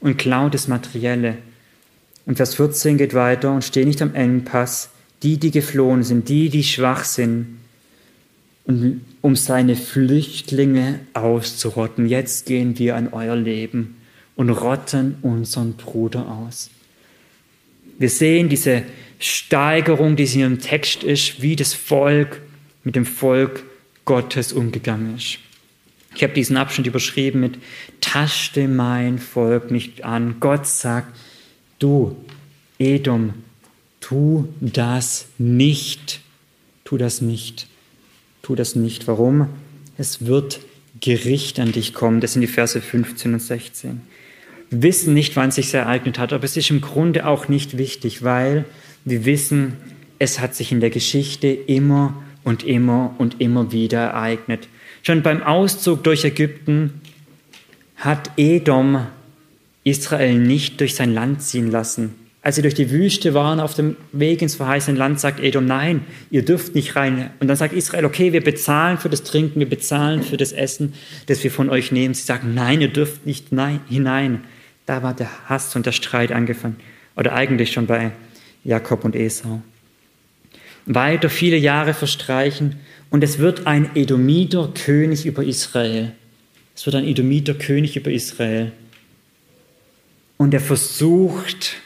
[0.00, 1.38] und klaut das Materielle.
[2.26, 4.90] Und Vers 14 geht weiter und steht nicht am Engpass,
[5.22, 7.58] die, die geflohen sind, die, die schwach sind,
[8.64, 12.06] um seine Flüchtlinge auszurotten.
[12.06, 13.96] Jetzt gehen wir an euer Leben
[14.36, 16.70] und rotten unseren Bruder aus.
[17.98, 18.82] Wir sehen diese
[19.18, 22.40] Steigerung, die hier im Text ist, wie das Volk
[22.84, 23.62] mit dem Volk
[24.04, 25.38] Gottes umgegangen ist.
[26.14, 27.58] Ich habe diesen Abschnitt überschrieben mit
[28.00, 30.36] Taschte mein Volk nicht an.
[30.40, 31.16] Gott sagt,
[31.82, 32.14] Du,
[32.78, 33.34] Edom,
[34.00, 36.20] tu das nicht.
[36.84, 37.66] Tu das nicht.
[38.42, 39.08] Tu das nicht.
[39.08, 39.48] Warum?
[39.98, 40.60] Es wird
[41.00, 42.20] Gericht an dich kommen.
[42.20, 44.00] Das sind die Verse 15 und 16.
[44.70, 47.78] Wir wissen nicht, wann es sich ereignet hat, aber es ist im Grunde auch nicht
[47.78, 48.64] wichtig, weil
[49.04, 49.76] wir wissen,
[50.20, 54.68] es hat sich in der Geschichte immer und immer und immer wieder ereignet.
[55.02, 57.00] Schon beim Auszug durch Ägypten
[57.96, 59.06] hat Edom
[59.84, 62.14] Israel nicht durch sein Land ziehen lassen.
[62.44, 66.04] Als sie durch die Wüste waren, auf dem Weg ins verheißene Land, sagt Edom, nein,
[66.30, 67.30] ihr dürft nicht rein.
[67.38, 70.94] Und dann sagt Israel, okay, wir bezahlen für das Trinken, wir bezahlen für das Essen,
[71.26, 72.14] das wir von euch nehmen.
[72.14, 73.48] Sie sagen, nein, ihr dürft nicht
[73.88, 74.40] hinein.
[74.86, 76.76] Da war der Hass und der Streit angefangen.
[77.14, 78.10] Oder eigentlich schon bei
[78.64, 79.62] Jakob und Esau.
[80.86, 82.76] Weiter viele Jahre verstreichen
[83.10, 86.12] und es wird ein Edomiter König über Israel.
[86.74, 88.72] Es wird ein Edomiter König über Israel.
[90.38, 91.76] Und er versucht,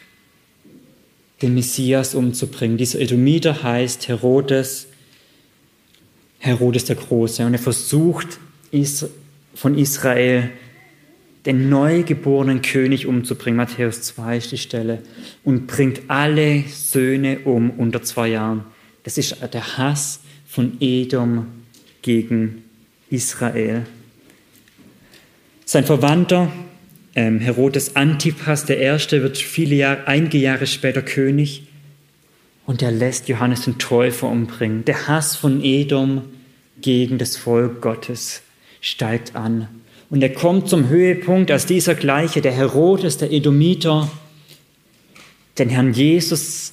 [1.43, 2.79] den Messias umzubringen.
[2.79, 4.87] Dieser Edomiter heißt Herodes,
[6.39, 7.45] Herodes der Große.
[7.45, 8.39] Und er versucht,
[9.55, 10.51] von Israel
[11.45, 13.57] den neugeborenen König umzubringen.
[13.57, 15.03] Matthäus 2 ist die Stelle.
[15.45, 18.65] Und bringt alle Söhne um unter zwei Jahren.
[19.07, 21.47] Das ist der Hass von Edom
[22.03, 22.65] gegen
[23.09, 23.87] Israel.
[25.65, 26.51] Sein Verwandter
[27.15, 31.69] ähm, Herodes Antipas Erste wird viele Jahre, einige Jahre später König
[32.67, 34.85] und er lässt Johannes den Täufer umbringen.
[34.85, 36.23] Der Hass von Edom
[36.81, 38.43] gegen das Volk Gottes
[38.81, 39.69] steigt an.
[40.11, 44.11] Und er kommt zum Höhepunkt, als dieser gleiche, der Herodes, der Edomiter,
[45.59, 46.73] den Herrn Jesus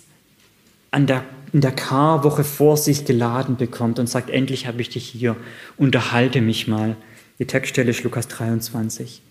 [0.90, 5.06] an der, in der Karwoche vor sich geladen bekommt und sagt, endlich habe ich dich
[5.06, 5.36] hier,
[5.78, 6.96] unterhalte mich mal.
[7.38, 9.22] Die Textstelle ist Lukas 23.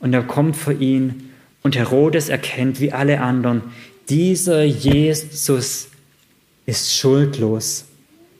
[0.00, 1.30] Und er kommt vor ihn
[1.62, 3.62] und Herodes erkennt wie alle anderen,
[4.08, 5.88] dieser Jesus
[6.66, 7.86] ist schuldlos.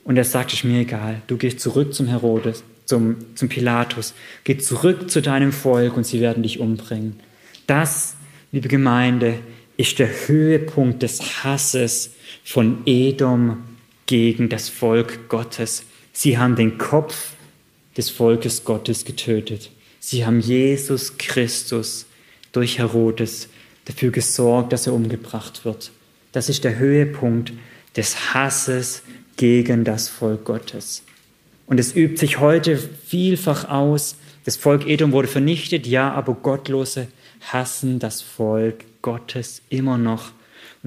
[0.03, 4.57] Und er sagt, es mir egal, du gehst zurück zum Herodes, zum, zum Pilatus, geh
[4.57, 7.19] zurück zu deinem Volk und sie werden dich umbringen.
[7.67, 8.15] Das,
[8.51, 9.39] liebe Gemeinde,
[9.77, 12.11] ist der Höhepunkt des Hasses
[12.43, 13.63] von Edom
[14.05, 15.83] gegen das Volk Gottes.
[16.13, 17.33] Sie haben den Kopf
[17.95, 19.71] des Volkes Gottes getötet.
[19.99, 22.05] Sie haben Jesus Christus
[22.51, 23.49] durch Herodes
[23.85, 25.91] dafür gesorgt, dass er umgebracht wird.
[26.31, 27.53] Das ist der Höhepunkt
[27.95, 29.03] des Hasses
[29.37, 31.03] gegen das Volk Gottes.
[31.65, 34.15] Und es übt sich heute vielfach aus.
[34.45, 37.07] Das Volk Edom wurde vernichtet, ja, aber Gottlose
[37.41, 40.31] hassen das Volk Gottes immer noch.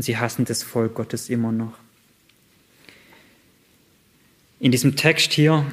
[0.01, 1.75] Und sie hassen das Volk Gottes immer noch.
[4.59, 5.67] In diesem Text hier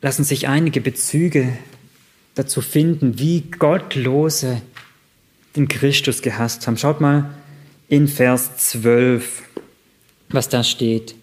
[0.00, 1.52] lassen sich einige Bezüge
[2.36, 4.62] dazu finden, wie Gottlose
[5.56, 6.76] den Christus gehasst haben.
[6.76, 7.34] Schaut mal
[7.88, 9.42] in Vers 12,
[10.28, 11.16] was da steht.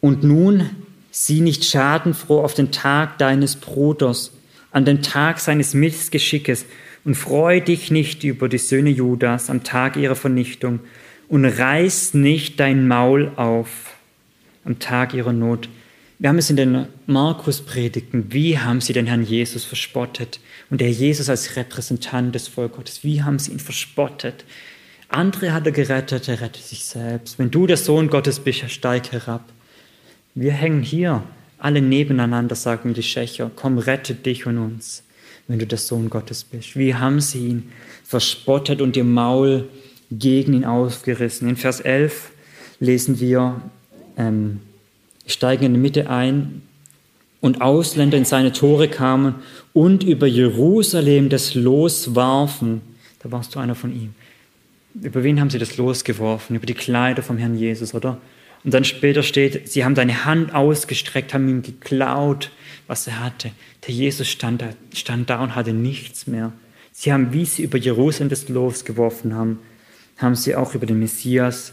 [0.00, 0.70] Und nun
[1.12, 4.32] sieh nicht schadenfroh auf den Tag deines Bruders,
[4.72, 6.66] an den Tag seines Missgeschickes,
[7.04, 10.80] und freu dich nicht über die Söhne Judas am Tag ihrer Vernichtung,
[11.28, 13.94] und reiß nicht dein Maul auf
[14.64, 15.68] am Tag ihrer Not.
[16.18, 20.40] Wir haben es in den Markus-Predigten, wie haben sie den Herrn Jesus verspottet?
[20.70, 24.44] Und der Jesus als Repräsentant des Volkes wie haben sie ihn verspottet?
[25.08, 27.38] Andere hat er gerettet, er rettet sich selbst.
[27.38, 29.44] Wenn du der Sohn Gottes bist, steig herab.
[30.34, 31.22] Wir hängen hier
[31.58, 35.04] alle nebeneinander, sagen die Schächer, komm, rette dich und uns,
[35.48, 36.76] wenn du der Sohn Gottes bist.
[36.76, 37.72] Wie haben sie ihn
[38.04, 39.68] verspottet und ihr Maul
[40.10, 41.48] gegen ihn aufgerissen?
[41.48, 42.30] In Vers 11
[42.80, 43.60] lesen wir,
[44.16, 44.60] ähm,
[45.26, 46.62] steigen in die Mitte ein
[47.40, 49.36] und Ausländer in seine Tore kamen
[49.72, 52.80] und über Jerusalem das Los warfen.
[53.20, 54.14] Da warst du einer von ihm.
[55.00, 56.56] Über wen haben sie das Los geworfen?
[56.56, 58.18] Über die Kleider vom Herrn Jesus, oder?
[58.64, 62.50] Und dann später steht, sie haben deine Hand ausgestreckt, haben ihm geklaut,
[62.86, 63.52] was er hatte.
[63.86, 66.52] Der Jesus stand da, stand da und hatte nichts mehr.
[66.92, 69.60] Sie haben, wie sie über Jerusalem das Los geworfen haben,
[70.16, 71.72] haben sie auch über den Messias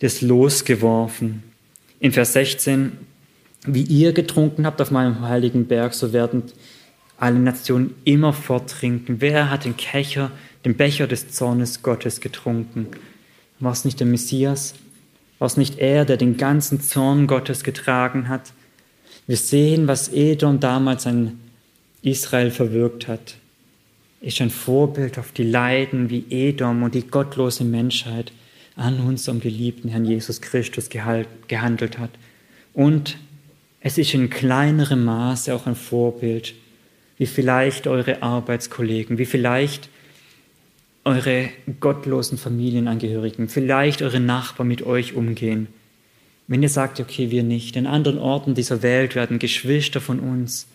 [0.00, 1.42] das Los geworfen
[2.00, 2.92] in Vers 16,
[3.66, 6.44] wie ihr getrunken habt auf meinem heiligen Berg, so werden
[7.18, 9.20] alle Nationen immer forttrinken.
[9.20, 10.30] Wer hat den Kecher,
[10.64, 12.88] den Becher des Zornes Gottes getrunken?
[13.58, 14.74] War es nicht der Messias?
[15.38, 18.52] War es nicht er, der den ganzen Zorn Gottes getragen hat?
[19.26, 21.40] Wir sehen, was Edom damals an
[22.02, 23.36] Israel verwirkt hat.
[24.26, 28.32] Ist ein Vorbild auf die Leiden wie Edom und die gottlose Menschheit
[28.74, 32.10] an unserem geliebten Herrn Jesus Christus gehandelt hat.
[32.74, 33.18] Und
[33.78, 36.54] es ist in kleinerem Maße auch ein Vorbild,
[37.18, 39.88] wie vielleicht eure Arbeitskollegen, wie vielleicht
[41.04, 45.68] eure gottlosen Familienangehörigen, vielleicht eure Nachbarn mit euch umgehen.
[46.48, 50.66] Wenn ihr sagt, okay, wir nicht, in anderen Orten dieser Welt werden Geschwister von uns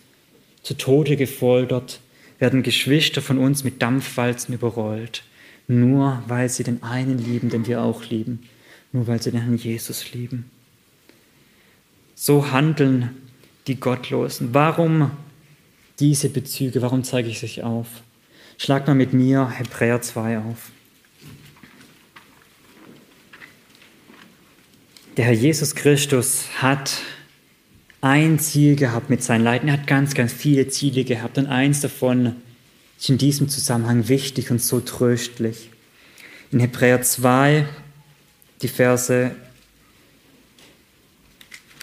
[0.62, 2.00] zu Tode gefoltert,
[2.42, 5.22] werden Geschwister von uns mit Dampfwalzen überrollt
[5.68, 8.48] nur weil sie den einen lieben, den wir auch lieben,
[8.92, 10.50] nur weil sie den Herrn Jesus lieben.
[12.14, 13.10] So handeln
[13.66, 14.52] die Gottlosen.
[14.52, 15.10] Warum
[15.98, 16.82] diese Bezüge?
[16.82, 17.86] Warum zeige ich sich auf?
[18.58, 20.70] Schlag mal mit mir Hebräer 2 auf.
[25.16, 27.02] Der Herr Jesus Christus hat
[28.02, 29.68] ein Ziel gehabt mit seinen Leiden.
[29.68, 32.34] Er hat ganz, ganz viele Ziele gehabt und eins davon
[32.98, 35.70] ist in diesem Zusammenhang wichtig und so tröstlich.
[36.50, 37.64] In Hebräer 2,
[38.60, 39.30] die Verse,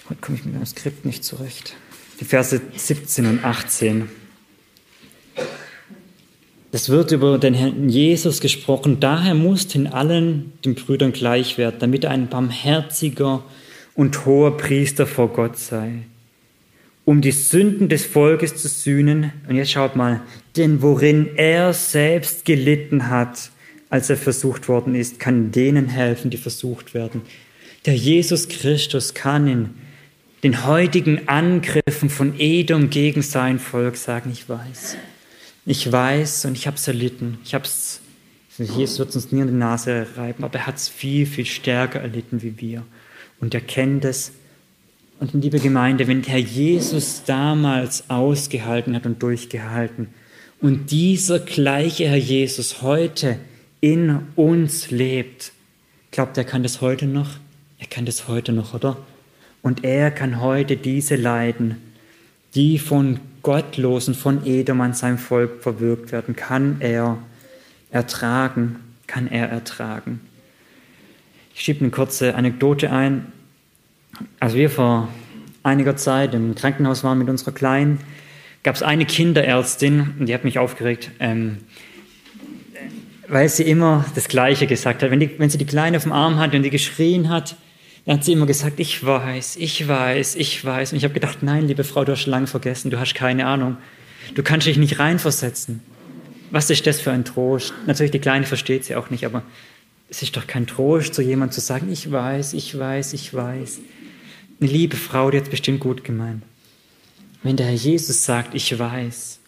[0.08, 1.74] heute komme ich mit meinem Skript nicht zurecht,
[2.20, 4.08] die Verse 17 und 18.
[6.70, 9.00] Das wird über den Herrn Jesus gesprochen.
[9.00, 13.42] Daher musste in allen den Brüdern gleich werden, damit er ein barmherziger
[14.00, 15.90] und hoher Priester vor Gott sei,
[17.04, 19.30] um die Sünden des Volkes zu sühnen.
[19.46, 20.22] Und jetzt schaut mal,
[20.56, 23.50] denn worin er selbst gelitten hat,
[23.90, 27.20] als er versucht worden ist, kann denen helfen, die versucht werden.
[27.84, 29.68] Der Jesus Christus kann in
[30.44, 34.96] den heutigen Angriffen von Edom gegen sein Volk sagen, ich weiß.
[35.66, 37.36] Ich weiß und ich habe es erlitten.
[37.44, 38.00] Ich habe es,
[38.56, 42.00] Jesus wird uns nie in die Nase reiben, aber er hat es viel, viel stärker
[42.00, 42.82] erlitten wie wir.
[43.40, 44.32] Und er kennt es.
[45.18, 50.08] Und liebe Gemeinde, wenn Herr Jesus damals ausgehalten hat und durchgehalten
[50.60, 53.38] und dieser gleiche Herr Jesus heute
[53.80, 55.52] in uns lebt,
[56.10, 57.30] glaubt er kann das heute noch?
[57.78, 58.98] Er kann das heute noch, oder?
[59.62, 61.76] Und er kann heute diese Leiden,
[62.54, 67.18] die von Gottlosen, von Edom an seinem Volk verwirkt werden, kann er
[67.90, 68.76] ertragen,
[69.06, 70.20] kann er ertragen.
[71.60, 73.26] Ich schiebe eine kurze Anekdote ein.
[74.40, 75.08] Als wir vor
[75.62, 77.98] einiger Zeit im Krankenhaus waren mit unserer Kleinen,
[78.62, 81.58] gab es eine Kinderärztin, die hat mich aufgeregt, ähm,
[83.28, 85.10] weil sie immer das Gleiche gesagt hat.
[85.10, 87.56] Wenn, die, wenn sie die Kleine auf dem Arm hat und die geschrien hat,
[88.06, 90.92] dann hat sie immer gesagt, ich weiß, ich weiß, ich weiß.
[90.92, 93.44] Und ich habe gedacht, nein, liebe Frau, du hast schon lange vergessen, du hast keine
[93.44, 93.76] Ahnung.
[94.34, 95.82] Du kannst dich nicht reinversetzen.
[96.50, 97.74] Was ist das für ein Trost?
[97.86, 99.42] Natürlich, die Kleine versteht sie auch nicht, aber
[100.10, 103.80] es ist doch kein Trost, zu jemandem zu sagen, ich weiß, ich weiß, ich weiß.
[104.60, 106.42] Eine liebe Frau, die hat es bestimmt gut gemeint.
[107.42, 109.38] Wenn der Herr Jesus sagt, ich weiß,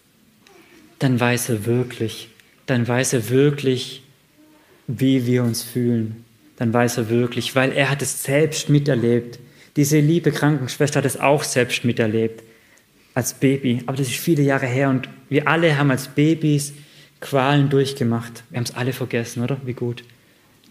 [0.99, 2.29] dann weiß er wirklich,
[2.67, 4.03] dann weiß er wirklich,
[4.87, 6.25] wie wir uns fühlen
[6.63, 9.41] dann weiß er wirklich, weil er hat es selbst miterlebt.
[9.75, 12.45] Diese liebe Krankenschwester hat es auch selbst miterlebt
[13.15, 13.83] als Baby.
[13.87, 16.73] Aber das ist viele Jahre her und wir alle haben als Babys
[17.21, 18.45] Qualen durchgemacht.
[18.51, 19.61] Wir haben es alle vergessen, oder?
[19.65, 20.05] Wie gut.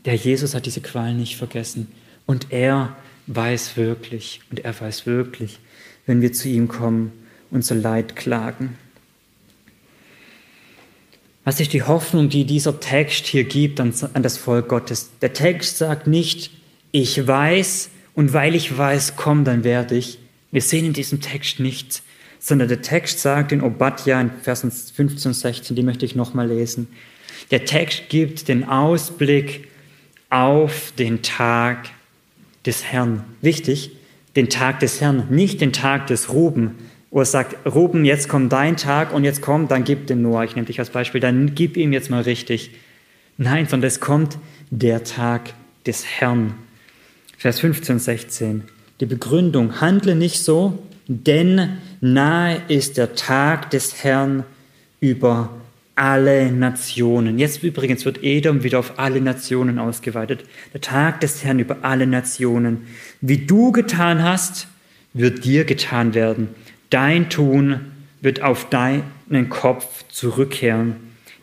[0.06, 1.91] Der Jesus hat diese Qualen nicht vergessen.
[2.26, 2.95] Und er
[3.28, 5.60] weiß wirklich, und er weiß wirklich,
[6.06, 7.12] wenn wir zu ihm kommen,
[7.52, 8.78] unser Leid klagen.
[11.43, 15.10] Was ist die Hoffnung, die dieser Text hier gibt an, an das Volk Gottes?
[15.22, 16.52] Der Text sagt nicht,
[16.91, 20.20] ich weiß und weil ich weiß, komm, dann werde ich.
[20.52, 22.04] Wir sehen in diesem Text nichts,
[22.39, 26.47] sondern der Text sagt in Obadja in Versen 15 und 16, die möchte ich nochmal
[26.47, 26.88] lesen.
[27.49, 29.68] Der Text gibt den Ausblick
[30.32, 31.89] auf den Tag
[32.65, 33.23] des Herrn.
[33.41, 33.91] Wichtig,
[34.36, 36.75] den Tag des Herrn, nicht den Tag des Ruben,
[37.11, 40.45] wo er sagt, Ruben, jetzt kommt dein Tag und jetzt kommt, dann gib den Noah,
[40.45, 42.71] ich nehme dich als Beispiel, dann gib ihm jetzt mal richtig.
[43.38, 44.38] Nein, sondern es kommt
[44.69, 45.53] der Tag
[45.86, 46.53] des Herrn.
[47.38, 48.63] Vers 15 und 16.
[49.01, 54.45] Die Begründung, handle nicht so, denn nahe ist der Tag des Herrn
[55.01, 55.49] über
[56.02, 57.38] alle Nationen.
[57.38, 60.45] Jetzt übrigens wird Edom wieder auf alle Nationen ausgeweitet.
[60.74, 62.88] Der Tag des Herrn über alle Nationen.
[63.22, 64.68] Wie du getan hast,
[65.14, 66.47] wird dir getan werden.
[66.89, 67.82] Dein Tun
[68.20, 70.95] wird auf deinen Kopf zurückkehren.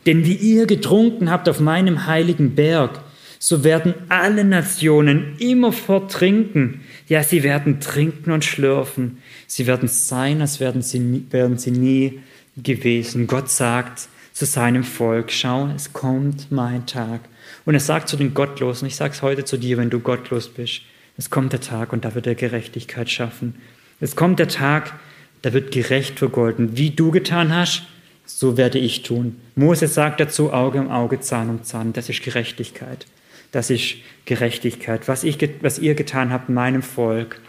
[0.05, 2.99] Denn wie ihr getrunken habt auf meinem heiligen Berg,
[3.39, 6.81] so werden alle Nationen immerfort trinken.
[7.07, 9.19] Ja, sie werden trinken und schlürfen.
[9.47, 11.23] Sie werden sein, als wären sie,
[11.55, 12.19] sie nie
[12.57, 13.25] gewesen.
[13.25, 17.19] Gott sagt zu seinem Volk, schau, es kommt mein Tag.
[17.65, 20.47] Und er sagt zu den Gottlosen, ich sage es heute zu dir, wenn du gottlos
[20.47, 20.83] bist,
[21.17, 23.55] es kommt der Tag und da wird er Gerechtigkeit schaffen.
[23.99, 24.97] Es kommt der Tag,
[25.41, 26.77] da wird gerecht vergolten.
[26.77, 27.83] Wie du getan hast,
[28.25, 29.35] so werde ich tun.
[29.55, 31.91] Moses sagt dazu Auge um Auge, Zahn um Zahn.
[31.91, 33.07] Das ist Gerechtigkeit.
[33.51, 35.09] Das ist Gerechtigkeit.
[35.09, 37.41] Was, ich, was ihr getan habt, meinem Volk,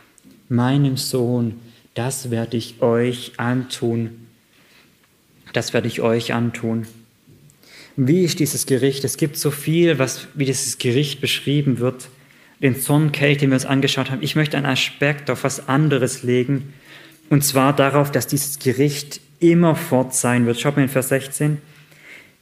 [0.49, 1.61] meinem Sohn,
[1.95, 4.20] das werde ich euch antun.
[5.53, 6.87] Das werde ich euch antun.
[7.97, 9.05] Wie ist dieses Gericht?
[9.05, 12.09] Es gibt so viel, was, wie dieses Gericht beschrieben wird.
[12.63, 14.23] Den Zornkelch, den wir uns angeschaut haben.
[14.23, 16.73] Ich möchte einen Aspekt auf was anderes legen,
[17.31, 20.61] und zwar darauf, dass dieses Gericht immer fort sein wird.
[20.61, 21.59] Schaut mal in Vers 16.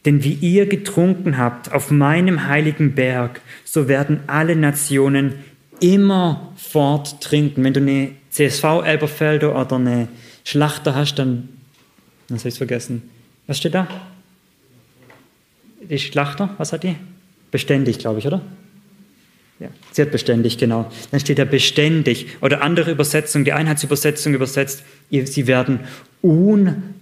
[0.04, 5.34] Denn wie ihr getrunken habt auf meinem heiligen Berg, so werden alle Nationen
[5.80, 7.64] immer fort trinken.
[7.64, 10.08] Wenn du eine CSV Elberfelder oder eine
[10.44, 11.48] Schlachter hast, dann,
[12.28, 13.02] was habe ich vergessen.
[13.46, 13.88] Was steht da?
[15.80, 16.96] Die Schlachter, was hat die?
[17.50, 18.42] Beständig, glaube ich, oder?
[19.60, 20.90] Ja, sie hat beständig, genau.
[21.10, 22.26] Dann steht da beständig.
[22.40, 25.80] Oder andere Übersetzung, die Einheitsübersetzung übersetzt, sie werden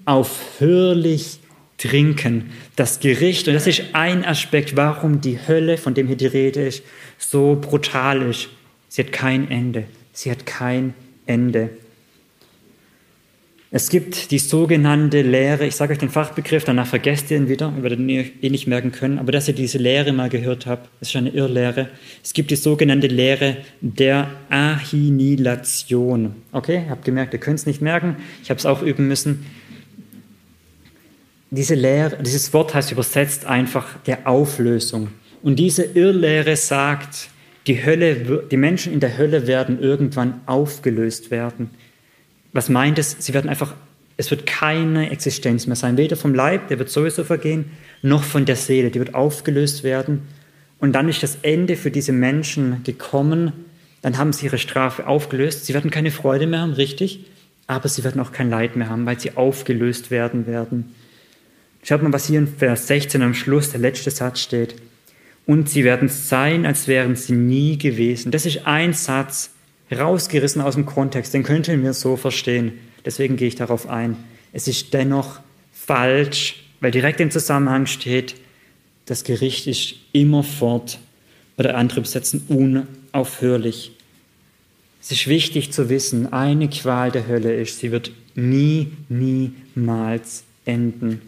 [0.06, 1.40] unaufhörlich
[1.78, 2.52] trinken.
[2.76, 6.66] Das Gericht, und das ist ein Aspekt, warum die Hölle, von dem hier die Rede
[6.66, 6.82] ist,
[7.18, 8.48] so brutal ist.
[8.88, 9.84] Sie hat kein Ende.
[10.12, 10.94] Sie hat kein
[11.26, 11.70] Ende.
[13.76, 17.74] Es gibt die sogenannte Lehre, ich sage euch den Fachbegriff, danach vergesst ihr ihn wieder,
[17.76, 18.08] ihr werdet ihn
[18.40, 21.90] eh nicht merken können, aber dass ihr diese Lehre mal gehört habt, ist eine Irrlehre.
[22.24, 26.36] Es gibt die sogenannte Lehre der Ahinilation.
[26.52, 29.44] Okay, habt gemerkt, ihr könnt es nicht merken, ich habe es auch üben müssen.
[31.50, 35.08] Diese Lehre, dieses Wort heißt übersetzt einfach der Auflösung.
[35.42, 37.28] Und diese Irrlehre sagt,
[37.66, 41.68] die, Hölle, die Menschen in der Hölle werden irgendwann aufgelöst werden.
[42.56, 43.16] Was meint es?
[43.18, 43.74] Sie werden einfach,
[44.16, 47.66] es wird keine Existenz mehr sein, weder vom Leib, der wird sowieso vergehen,
[48.00, 50.22] noch von der Seele, die wird aufgelöst werden.
[50.78, 53.52] Und dann ist das Ende für diese Menschen gekommen,
[54.00, 55.66] dann haben sie ihre Strafe aufgelöst.
[55.66, 57.26] Sie werden keine Freude mehr haben, richtig,
[57.66, 60.94] aber sie werden auch kein Leid mehr haben, weil sie aufgelöst werden werden.
[61.82, 64.76] Schaut mal, was hier in Vers 16 am Schluss, der letzte Satz steht.
[65.44, 68.32] Und sie werden sein, als wären sie nie gewesen.
[68.32, 69.50] Das ist ein Satz,
[69.90, 72.72] rausgerissen aus dem Kontext, den könnten wir so verstehen.
[73.04, 74.16] Deswegen gehe ich darauf ein.
[74.52, 75.40] Es ist dennoch
[75.72, 78.34] falsch, weil direkt im Zusammenhang steht,
[79.06, 80.98] das Gericht ist immerfort
[81.56, 83.92] oder andere besetzen unaufhörlich.
[85.00, 91.22] Es ist wichtig zu wissen, eine Qual der Hölle ist, sie wird nie, niemals enden.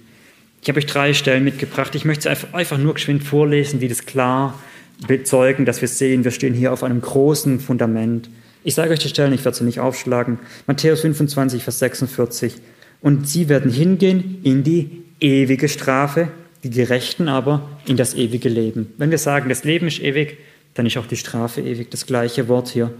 [0.61, 1.94] Ich habe euch drei Stellen mitgebracht.
[1.94, 4.59] Ich möchte sie einfach nur geschwind vorlesen, die das klar
[5.06, 8.28] bezeugen, dass wir sehen, wir stehen hier auf einem großen Fundament.
[8.68, 10.38] Ich sage euch die Stellen, ich werde sie nicht aufschlagen.
[10.66, 12.52] Matthäus 25, Vers 46.
[13.00, 16.28] Und sie werden hingehen in die ewige Strafe,
[16.62, 18.92] die Gerechten aber in das ewige Leben.
[18.98, 20.36] Wenn wir sagen, das Leben ist ewig,
[20.74, 21.90] dann ist auch die Strafe ewig.
[21.90, 22.92] Das gleiche Wort hier.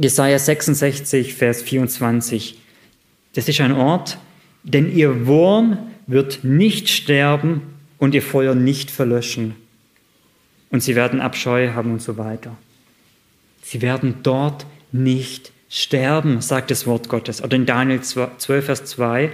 [0.00, 2.58] Jesaja 66, Vers 24.
[3.34, 4.18] Das ist ein Ort,
[4.62, 7.62] denn ihr Wurm wird nicht sterben
[7.98, 9.56] und ihr Feuer nicht verlöschen.
[10.70, 12.56] Und sie werden Abscheu haben und so weiter.
[13.72, 17.42] Sie werden dort nicht sterben, sagt das Wort Gottes.
[17.42, 19.32] Oder in Daniel 12, Vers 2.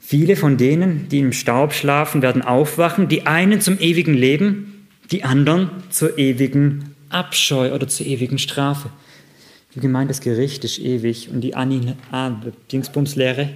[0.00, 5.22] Viele von denen, die im Staub schlafen, werden aufwachen, die einen zum ewigen Leben, die
[5.22, 8.90] anderen zur ewigen Abscheu oder zur ewigen Strafe.
[9.72, 11.54] Wie gemeint, das Gericht ist ewig und die
[12.72, 13.50] Dingsbumslehre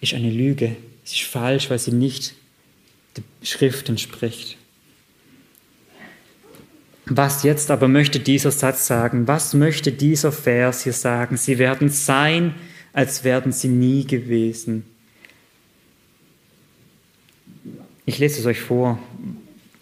[0.00, 0.74] ist eine Lüge.
[1.04, 2.34] Es ist falsch, weil sie nicht
[3.16, 4.56] der Schrift entspricht.
[7.12, 9.26] Was jetzt aber möchte dieser Satz sagen?
[9.26, 11.36] Was möchte dieser Vers hier sagen?
[11.36, 12.54] Sie werden sein,
[12.92, 14.84] als wären sie nie gewesen.
[18.06, 19.00] Ich lese es euch vor,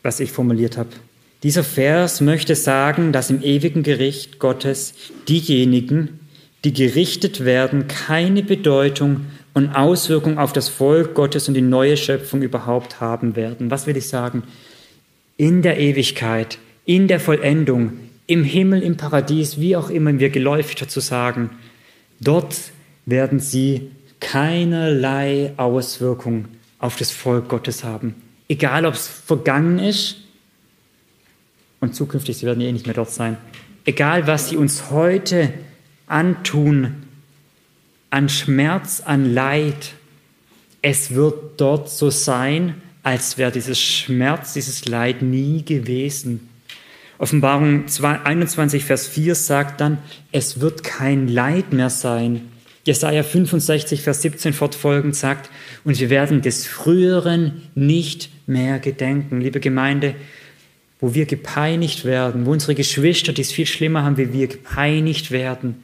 [0.03, 0.89] was ich formuliert habe.
[1.43, 4.95] Dieser Vers möchte sagen, dass im ewigen Gericht Gottes
[5.29, 6.21] diejenigen,
[6.65, 12.41] die gerichtet werden, keine Bedeutung und Auswirkung auf das Volk Gottes und die neue Schöpfung
[12.41, 13.71] überhaupt haben werden.
[13.71, 14.45] Was will ich sagen?
[15.37, 16.59] In der Ewigkeit
[16.89, 17.93] in der Vollendung,
[18.27, 21.51] im Himmel, im Paradies, wie auch immer wir geläufig dazu sagen,
[22.19, 22.57] dort
[23.05, 26.47] werden sie keinerlei Auswirkung
[26.79, 28.15] auf das Volk Gottes haben.
[28.49, 30.17] Egal, ob es vergangen ist
[31.81, 33.37] und zukünftig, sie werden eh nicht mehr dort sein.
[33.85, 35.53] Egal, was sie uns heute
[36.07, 37.03] antun,
[38.09, 39.93] an Schmerz, an Leid,
[40.81, 46.49] es wird dort so sein, als wäre dieses Schmerz, dieses Leid nie gewesen.
[47.19, 49.99] Offenbarung 21, Vers 4 sagt dann,
[50.31, 52.49] es wird kein Leid mehr sein.
[52.85, 55.51] Jesaja 65, Vers 17 fortfolgend sagt,
[55.85, 59.41] und wir werden des Früheren nicht mehr gedenken.
[59.41, 60.15] Liebe Gemeinde,
[61.01, 65.33] wo wir gepeinigt werden, wo unsere Geschwister, die es viel schlimmer haben wie wir, gepeinigt
[65.33, 65.83] werden,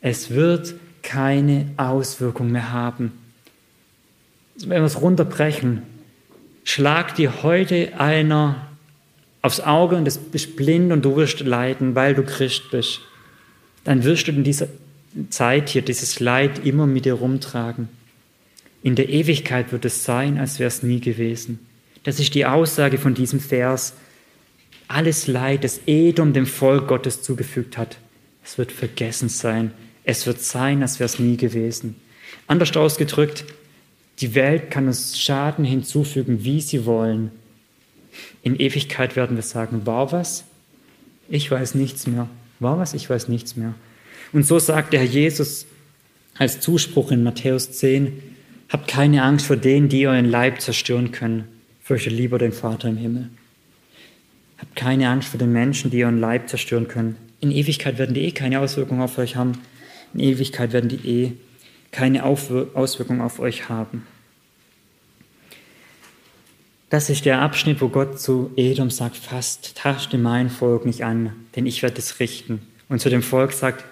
[0.00, 3.12] es wird keine Auswirkung mehr haben.
[4.56, 5.82] Wenn wir es runterbrechen,
[6.64, 8.69] schlagt dir heute einer
[9.42, 13.00] aufs Auge und du bist blind und du wirst leiden, weil du Christ bist,
[13.84, 14.68] dann wirst du in dieser
[15.30, 17.88] Zeit hier dieses Leid immer mit dir rumtragen.
[18.82, 21.58] In der Ewigkeit wird es sein, als wäre es nie gewesen.
[22.04, 23.94] Das ist die Aussage von diesem Vers.
[24.88, 27.98] Alles Leid, das Edom dem Volk Gottes zugefügt hat,
[28.42, 29.72] es wird vergessen sein.
[30.04, 31.94] Es wird sein, als wäre es nie gewesen.
[32.46, 33.44] Anders ausgedrückt,
[34.20, 37.30] die Welt kann uns Schaden hinzufügen, wie sie wollen.
[38.42, 40.44] In Ewigkeit werden wir sagen, war was?
[41.28, 42.28] Ich weiß nichts mehr.
[42.58, 42.94] War was?
[42.94, 43.74] Ich weiß nichts mehr.
[44.32, 45.66] Und so sagt der Herr Jesus
[46.38, 48.22] als Zuspruch in Matthäus 10,
[48.68, 51.44] habt keine Angst vor denen, die euren Leib zerstören können.
[51.82, 53.28] Fürchtet lieber den Vater im Himmel.
[54.58, 57.16] Habt keine Angst vor den Menschen, die euren Leib zerstören können.
[57.40, 59.52] In Ewigkeit werden die eh keine Auswirkungen auf euch haben.
[60.14, 61.32] In Ewigkeit werden die eh
[61.90, 64.06] keine Auswirkungen auf euch haben.
[66.90, 71.32] Das ist der Abschnitt, wo Gott zu Edom sagt, fast taschte mein Volk nicht an,
[71.54, 72.62] denn ich werde es richten.
[72.88, 73.84] Und zu dem Volk sagt,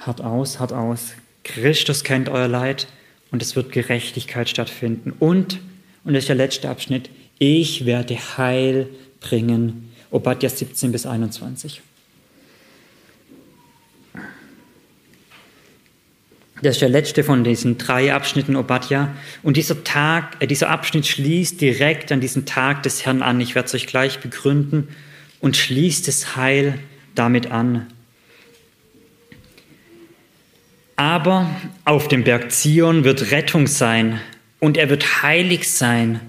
[0.00, 1.12] hart aus, hart aus,
[1.44, 2.88] Christus kennt euer Leid
[3.30, 5.12] und es wird Gerechtigkeit stattfinden.
[5.16, 5.60] Und,
[6.02, 7.08] und das ist der letzte Abschnitt,
[7.38, 8.88] ich werde Heil
[9.20, 9.92] bringen.
[10.10, 11.82] Obadja 17 bis 21.
[16.62, 19.14] Das ist der letzte von diesen drei Abschnitten Obadja.
[19.42, 23.40] Und dieser Tag, äh, dieser Abschnitt schließt direkt an diesen Tag des Herrn an.
[23.40, 24.88] Ich werde es euch gleich begründen
[25.40, 26.78] und schließt das Heil
[27.14, 27.86] damit an.
[30.96, 31.48] Aber
[31.84, 34.20] auf dem Berg Zion wird Rettung sein
[34.58, 36.20] und er wird heilig sein.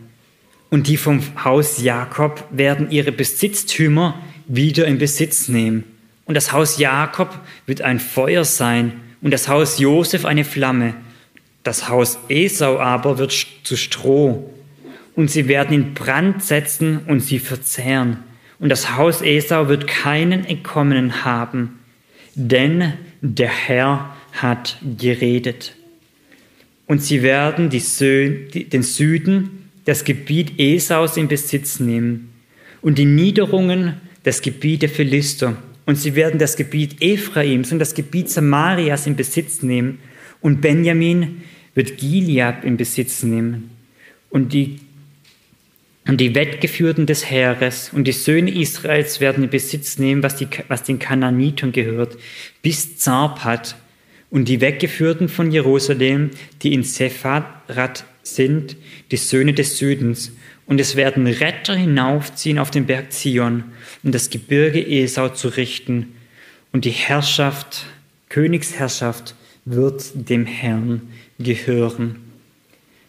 [0.70, 5.86] Und die vom Haus Jakob werden ihre Besitztümer wieder in Besitz nehmen.
[6.26, 10.94] Und das Haus Jakob wird ein Feuer sein und das Haus Josef eine Flamme.
[11.64, 14.54] Das Haus Esau aber wird zu Stroh.
[15.16, 18.18] Und sie werden in Brand setzen und sie verzehren.
[18.60, 21.80] Und das Haus Esau wird keinen Entkommenen haben.
[22.36, 25.76] Denn der Herr hat geredet.
[26.88, 32.30] Und sie werden den Süden, das Gebiet Esaus in Besitz nehmen
[32.82, 35.58] und die Niederungen, das Gebiet der Philister.
[35.90, 39.98] Und sie werden das Gebiet Ephraims und das Gebiet Samarias in Besitz nehmen.
[40.40, 41.42] Und Benjamin
[41.74, 43.72] wird Gilead in Besitz nehmen.
[44.30, 44.82] Und die,
[46.06, 50.48] und die Wettgeführten des Heeres und die Söhne Israels werden in Besitz nehmen, was, die,
[50.68, 52.20] was den Kananitern gehört,
[52.62, 53.76] bis Zarpat
[54.30, 56.30] und die Weggeführten von Jerusalem,
[56.62, 58.76] die in Sepharat sind,
[59.10, 60.34] die Söhne des Südens.
[60.70, 63.64] Und es werden Retter hinaufziehen auf den Berg Zion,
[64.04, 66.14] um das Gebirge Esau zu richten.
[66.72, 67.88] Und die Herrschaft,
[68.30, 69.34] Königsherrschaft,
[69.66, 71.10] wird dem Herrn
[71.40, 72.18] gehören.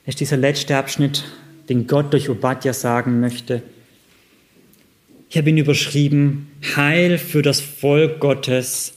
[0.06, 1.24] Das ist dieser letzte Abschnitt,
[1.68, 3.62] den Gott durch Obadja sagen möchte.
[5.28, 8.94] Ich habe ihn überschrieben, Heil für das Volk Gottes,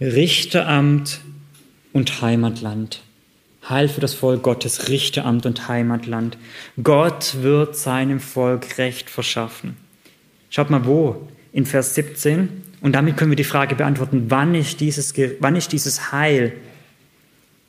[0.00, 1.22] Richteramt
[1.92, 3.02] und Heimatland.
[3.68, 6.38] Heil für das Volk Gottes, Richteramt und Heimatland.
[6.82, 9.76] Gott wird seinem Volk Recht verschaffen.
[10.50, 12.62] Schaut mal wo, in Vers 17.
[12.80, 16.52] Und damit können wir die Frage beantworten, wann ist dieses, wann ist dieses Heil?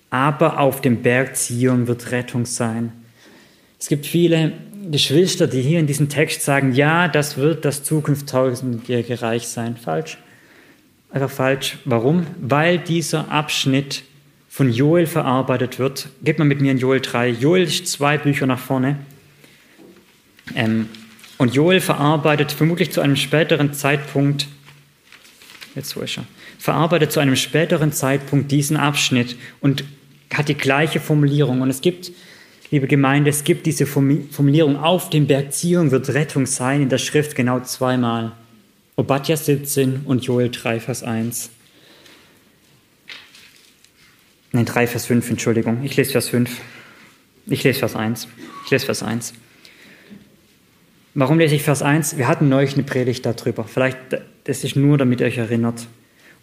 [0.10, 2.91] Aber auf dem Berg Zion wird Rettung sein.
[3.80, 4.54] Es gibt viele
[4.91, 9.76] Geschwister, die hier in diesem Text sagen, ja, das wird das Zukunft tausendjährige Reich sein.
[9.76, 10.18] Falsch.
[11.12, 11.78] Einfach falsch.
[11.86, 12.28] Warum?
[12.39, 14.04] Weil dieser Abschnitt
[14.50, 16.10] von Joel verarbeitet wird.
[16.24, 17.30] Geht mal mit mir in Joel 3.
[17.30, 18.98] Joel zwei Bücher nach vorne.
[20.56, 20.88] Ähm,
[21.38, 24.48] und Joel verarbeitet vermutlich zu einem späteren Zeitpunkt,
[25.76, 26.26] jetzt wo ist er,
[26.58, 29.84] verarbeitet zu einem späteren Zeitpunkt diesen Abschnitt und
[30.34, 31.62] hat die gleiche Formulierung.
[31.62, 32.12] Und es gibt,
[32.72, 36.98] liebe Gemeinde, es gibt diese Formulierung, auf dem Berg Zion wird Rettung sein, in der
[36.98, 38.32] Schrift genau zweimal.
[38.95, 41.52] Obadja 17 und Joel 3, Vers 1.
[44.54, 45.84] Nein, 3, Vers 5, Entschuldigung.
[45.84, 46.50] Ich lese Vers 5.
[47.48, 48.28] Ich lese Vers 1.
[48.66, 49.34] Ich lese Vers 1.
[51.16, 52.18] Warum lese ich Vers 1?
[52.18, 53.66] Wir hatten neulich eine Predigt darüber.
[53.66, 53.98] Vielleicht,
[54.45, 55.88] das ist nur, damit ihr euch erinnert.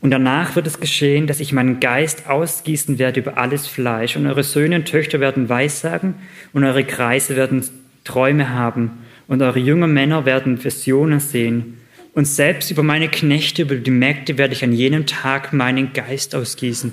[0.03, 4.17] Und danach wird es geschehen, dass ich meinen Geist ausgießen werde über alles Fleisch.
[4.17, 6.15] Und eure Söhne und Töchter werden Weissagen
[6.53, 7.65] und eure Kreise werden
[8.05, 8.99] Träume haben.
[9.29, 11.79] Und eure jungen Männer werden Visionen sehen.
[12.13, 16.35] Und selbst über meine Knechte, über die Mägde werde ich an jenem Tag meinen Geist
[16.35, 16.93] ausgießen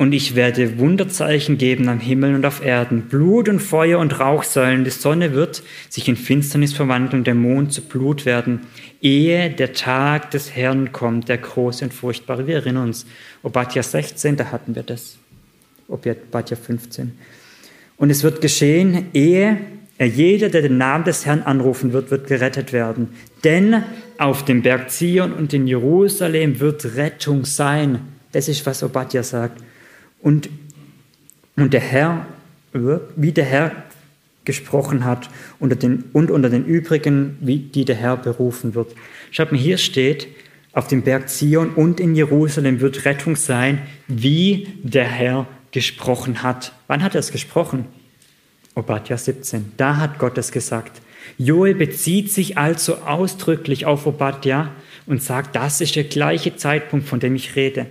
[0.00, 4.82] und ich werde Wunderzeichen geben am Himmel und auf Erden, Blut und Feuer und Rauchsäulen.
[4.82, 8.60] Die Sonne wird sich in Finsternis verwandeln der Mond zu Blut werden,
[9.02, 12.46] ehe der Tag des Herrn kommt, der große und furchtbare.
[12.46, 13.04] Wir erinnern uns,
[13.42, 15.18] Obadja 16, da hatten wir das.
[15.86, 17.12] Obadja 15.
[17.98, 19.58] Und es wird geschehen, ehe
[19.98, 23.10] er jeder, der den Namen des Herrn anrufen wird, wird gerettet werden.
[23.44, 23.82] Denn
[24.16, 28.00] auf dem Berg Zion und in Jerusalem wird Rettung sein.
[28.32, 29.60] Das ist, was Obadja sagt.
[30.22, 30.48] Und,
[31.56, 32.26] und der Herr,
[32.72, 33.72] wie der Herr
[34.44, 38.94] gesprochen hat unter den, und unter den übrigen, wie die der Herr berufen wird.
[39.30, 40.28] Schaut mal, hier steht,
[40.72, 46.72] auf dem Berg Zion und in Jerusalem wird Rettung sein, wie der Herr gesprochen hat.
[46.86, 47.86] Wann hat er es gesprochen?
[48.74, 49.72] Obadja 17.
[49.76, 51.00] Da hat Gott es gesagt.
[51.38, 54.70] Joel bezieht sich also ausdrücklich auf Obadja
[55.06, 57.86] und sagt, das ist der gleiche Zeitpunkt, von dem ich rede.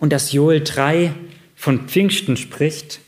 [0.00, 1.12] Und dass Joel 3
[1.58, 3.00] von Pfingsten spricht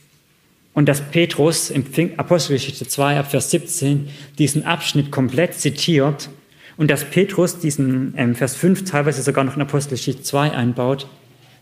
[0.75, 1.85] und dass Petrus im
[2.17, 6.31] Apostelgeschichte 2 ab Vers 17 diesen Abschnitt komplett zitiert
[6.77, 11.07] und dass Petrus diesen ähm, Vers 5 teilweise sogar noch in Apostelgeschichte 2 einbaut,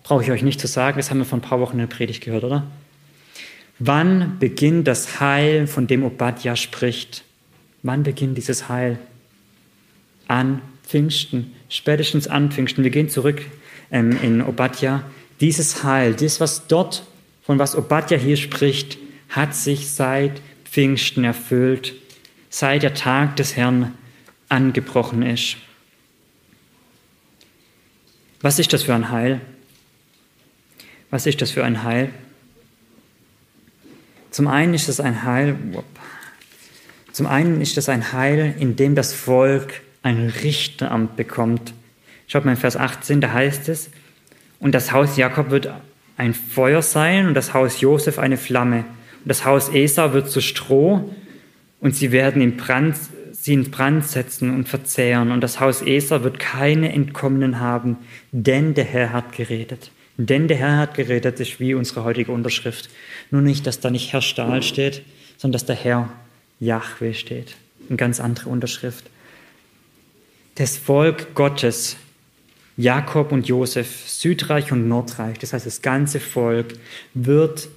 [0.02, 1.94] brauche ich euch nicht zu sagen, das haben wir vor ein paar Wochen in der
[1.94, 2.66] Predigt gehört, oder?
[3.78, 7.22] Wann beginnt das Heil, von dem Obadja spricht?
[7.82, 8.98] Wann beginnt dieses Heil?
[10.26, 12.82] An Pfingsten, spätestens an Pfingsten.
[12.82, 13.42] Wir gehen zurück
[13.90, 15.04] ähm, in Obadja
[15.40, 17.04] Dieses Heil, das, was dort,
[17.42, 21.94] von was Obadja hier spricht, hat sich seit Pfingsten erfüllt,
[22.50, 23.94] seit der Tag des Herrn
[24.48, 25.56] angebrochen ist.
[28.40, 29.40] Was ist das für ein Heil?
[31.10, 32.10] Was ist das für ein Heil?
[34.30, 35.56] Zum einen ist es ein Heil,
[37.12, 41.72] zum einen ist es ein Heil, in dem das Volk ein Richteramt bekommt.
[42.28, 43.90] Schaut mal in Vers 18, da heißt es,
[44.60, 45.70] und das Haus Jakob wird
[46.16, 48.78] ein Feuer sein und das Haus Josef eine Flamme.
[48.78, 51.14] Und das Haus Esau wird zu Stroh
[51.80, 52.96] und sie werden in Brand,
[53.32, 55.30] sie in Brand setzen und verzehren.
[55.30, 57.98] Und das Haus Esau wird keine Entkommenen haben,
[58.32, 59.92] denn der Herr hat geredet.
[60.16, 62.90] Denn der Herr hat geredet, ist wie unsere heutige Unterschrift.
[63.30, 65.02] Nur nicht, dass da nicht Herr Stahl steht,
[65.36, 66.08] sondern dass der Herr
[66.58, 67.54] Yahweh steht.
[67.88, 69.08] Eine ganz andere Unterschrift.
[70.56, 71.96] Das Volk Gottes,
[72.78, 76.74] Jakob und Josef, Südreich und Nordreich, das heißt das ganze Volk,
[77.12, 77.68] wird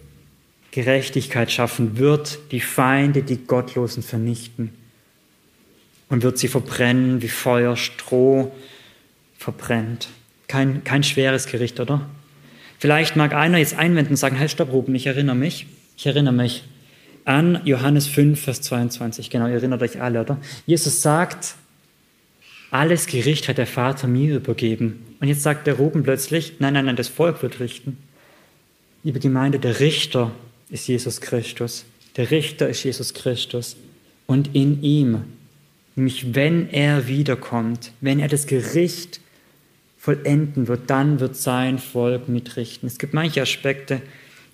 [0.70, 4.72] Gerechtigkeit schaffen, wird die Feinde, die Gottlosen vernichten
[6.08, 8.52] und wird sie verbrennen, wie Feuer Stroh
[9.38, 10.08] verbrennt.
[10.48, 12.08] Kein, kein schweres Gericht, oder?
[12.78, 15.66] Vielleicht mag einer jetzt einwenden und sagen, halt, stopp, Ruben, ich erinnere mich,
[15.98, 16.64] ich erinnere mich
[17.26, 19.32] an Johannes 5, Vers 22.
[19.32, 20.38] Genau, ihr erinnert euch alle, oder?
[20.68, 21.56] Jesus sagt,
[22.72, 25.06] alles Gericht hat der Vater mir übergeben.
[25.20, 27.98] Und jetzt sagt der Ruben plötzlich, nein, nein, nein, das Volk wird richten.
[29.04, 30.32] Liebe Gemeinde, der Richter
[30.70, 31.86] ist Jesus Christus.
[32.16, 33.76] Der Richter ist Jesus Christus.
[34.26, 35.24] Und in ihm,
[35.96, 39.20] nämlich wenn er wiederkommt, wenn er das Gericht
[39.98, 42.88] vollenden wird, dann wird sein Volk mitrichten.
[42.88, 44.02] Es gibt manche Aspekte,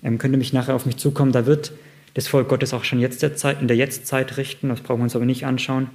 [0.02, 1.72] ähm, könnte mich nachher auf mich zukommen, da wird
[2.14, 5.04] das Volk Gottes auch schon jetzt der Zeit, in der Jetztzeit richten, das brauchen wir
[5.04, 5.88] uns aber nicht anschauen.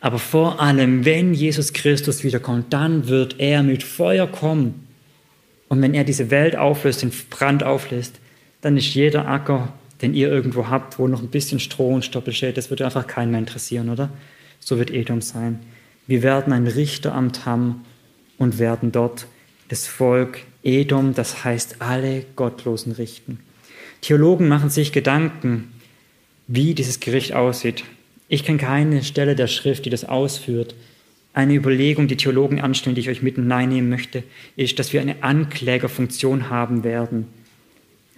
[0.00, 4.86] Aber vor allem, wenn Jesus Christus wiederkommt, dann wird er mit Feuer kommen.
[5.68, 8.18] Und wenn er diese Welt auflöst, den Brand auflässt,
[8.62, 9.72] dann ist jeder Acker,
[10.02, 13.06] den ihr irgendwo habt, wo noch ein bisschen Stroh und Stoppel steht, das wird einfach
[13.06, 14.10] keinen mehr interessieren, oder?
[14.58, 15.60] So wird Edom sein.
[16.06, 17.84] Wir werden ein Richteramt haben
[18.38, 19.26] und werden dort
[19.68, 23.38] das Volk Edom, das heißt alle Gottlosen richten.
[24.00, 25.72] Theologen machen sich Gedanken,
[26.46, 27.84] wie dieses Gericht aussieht.
[28.32, 30.76] Ich kenne keine Stelle der Schrift, die das ausführt.
[31.32, 34.22] Eine Überlegung, die Theologen anstellen, die ich euch mitten hineinnehmen möchte,
[34.54, 37.26] ist, dass wir eine Anklägerfunktion haben werden.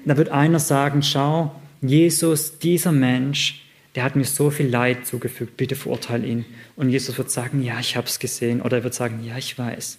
[0.05, 5.57] Da wird einer sagen, schau, Jesus, dieser Mensch, der hat mir so viel Leid zugefügt,
[5.57, 6.45] bitte verurteile ihn.
[6.77, 8.61] Und Jesus wird sagen, ja, ich habe es gesehen.
[8.61, 9.99] Oder er wird sagen, ja, ich weiß.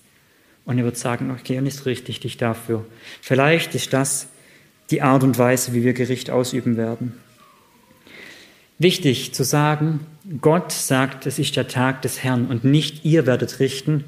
[0.65, 2.85] Und er wird sagen, okay, und ist richtig dich dafür.
[3.19, 4.27] Vielleicht ist das
[4.91, 7.13] die Art und Weise, wie wir Gericht ausüben werden.
[8.83, 10.01] Wichtig zu sagen,
[10.41, 14.03] Gott sagt, es ist der Tag des Herrn und nicht ihr werdet richten.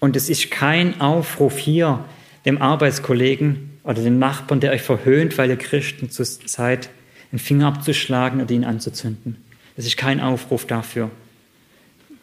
[0.00, 2.02] Und es ist kein Aufruf hier,
[2.46, 6.88] dem Arbeitskollegen oder dem Nachbarn, der euch verhöhnt, weil ihr Christen seid,
[7.32, 9.36] einen Finger abzuschlagen oder ihn anzuzünden.
[9.76, 11.10] Es ist kein Aufruf dafür.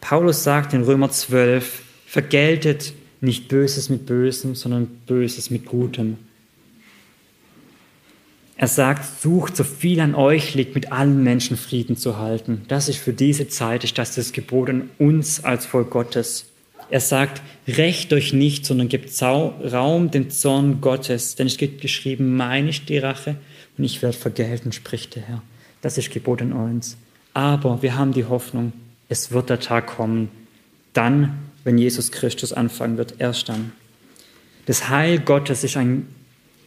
[0.00, 6.18] Paulus sagt in Römer 12, vergeltet nicht Böses mit Bösem, sondern Böses mit Gutem.
[8.56, 12.62] Er sagt, sucht so viel an euch liegt, mit allen Menschen Frieden zu halten.
[12.68, 16.46] Das ist für diese Zeit, ist das das Gebot an uns als Volk Gottes.
[16.90, 22.36] Er sagt, rächt euch nicht, sondern gebt Raum dem Zorn Gottes, denn es gibt geschrieben,
[22.36, 23.36] meine ist die Rache
[23.78, 25.42] und ich werde vergelten, spricht der Herr.
[25.80, 26.98] Das ist Gebot an uns.
[27.34, 28.72] Aber wir haben die Hoffnung,
[29.08, 30.28] es wird der Tag kommen,
[30.92, 33.72] dann wenn Jesus Christus anfangen wird, erst dann.
[34.66, 36.06] Das Heil Gottes ist ein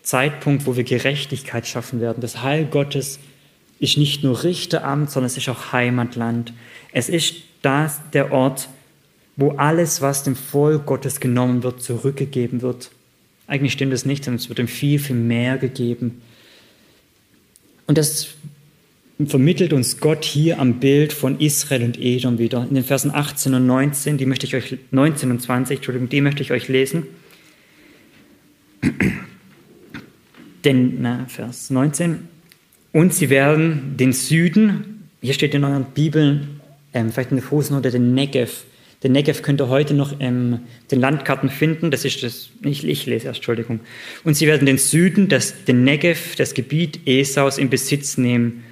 [0.06, 2.22] Zeitpunkt, wo wir Gerechtigkeit schaffen werden.
[2.22, 3.20] Das Heil Gottes
[3.80, 6.54] ist nicht nur Richteramt, sondern es ist auch Heimatland.
[6.92, 8.70] Es ist das der Ort,
[9.36, 12.92] wo alles, was dem Volk Gottes genommen wird, zurückgegeben wird.
[13.48, 16.22] Eigentlich stimmt es nicht, sondern es wird ihm viel, viel mehr gegeben.
[17.88, 18.30] Und das
[19.28, 22.66] vermittelt uns Gott hier am Bild von Israel und Edom wieder.
[22.68, 26.22] In den Versen 18 und 19, die möchte ich euch, 19 und 20, Entschuldigung, die
[26.22, 27.08] möchte ich euch lesen.
[30.66, 32.28] Denn, na, Vers 19.
[32.92, 36.60] Und sie werden den Süden, hier steht in euren Bibeln,
[36.94, 38.64] ähm, vielleicht in der Fußnote, den Negev.
[39.04, 41.92] Den Negev könnt ihr heute noch ähm, den Landkarten finden.
[41.92, 43.82] Das ist das, ich, ich lese erst, Entschuldigung.
[44.24, 48.64] Und sie werden den Süden, das, den Negev, das Gebiet Esaus in Besitz nehmen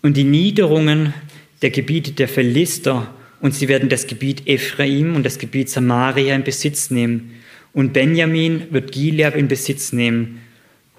[0.00, 1.12] und die Niederungen
[1.60, 6.44] der Gebiete der Philister und sie werden das Gebiet Ephraim und das Gebiet Samaria in
[6.44, 7.34] Besitz nehmen.
[7.72, 10.40] Und Benjamin wird Gilead in Besitz nehmen.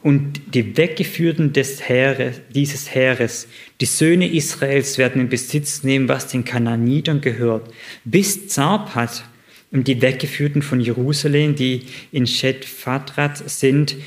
[0.01, 3.47] Und die Weggeführten des Heeres, dieses Heeres,
[3.81, 7.73] die Söhne Israels werden in Besitz nehmen, was den Kananitern gehört,
[8.05, 9.25] bis Zarpat,
[9.71, 13.97] Und die Weggeführten von Jerusalem, die in Shet Fatrat sind,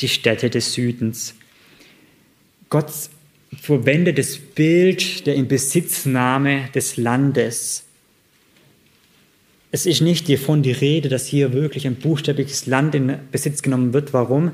[0.00, 1.34] die Städte des Südens.
[2.70, 2.90] Gott
[3.60, 7.84] verwendet das Bild der Inbesitznahme des Landes.
[9.70, 13.92] Es ist nicht hiervon die Rede, dass hier wirklich ein buchstäbliches Land in Besitz genommen
[13.92, 14.12] wird.
[14.12, 14.52] Warum?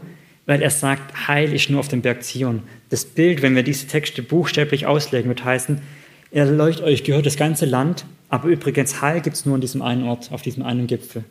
[0.49, 2.63] Weil er sagt, Heil ist nur auf dem Berg Zion.
[2.89, 5.83] Das Bild, wenn wir diese Texte buchstäblich auslegen, wird heißen,
[6.31, 9.83] er leuchtet euch gehört das ganze Land, aber übrigens Heil gibt es nur an diesem
[9.83, 11.25] einen Ort, auf diesem einen Gipfel.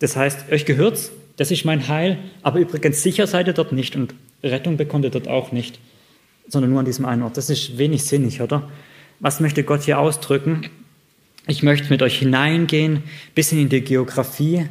[0.00, 3.94] Das heißt, euch gehört's, das ist mein Heil, aber übrigens sicher seid ihr dort nicht
[3.94, 5.78] und Rettung bekommt ihr dort auch nicht,
[6.48, 7.36] sondern nur an diesem einen Ort.
[7.36, 8.68] Das ist wenig sinnig, oder?
[9.20, 10.62] Was möchte Gott hier ausdrücken?
[11.46, 13.04] Ich möchte mit euch hineingehen,
[13.36, 14.66] bisschen in die Geografie,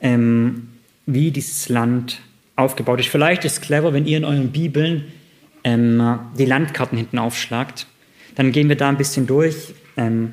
[0.00, 0.70] ähm,
[1.06, 2.20] wie dieses Land
[2.58, 3.08] aufgebaut ist.
[3.08, 5.12] Vielleicht ist es clever, wenn ihr in euren Bibeln
[5.64, 7.86] ähm, die Landkarten hinten aufschlagt.
[8.34, 9.74] Dann gehen wir da ein bisschen durch.
[9.96, 10.32] Ähm,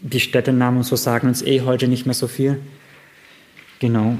[0.00, 2.60] die Städtenamen und so sagen uns eh heute nicht mehr so viel.
[3.80, 4.18] Genau.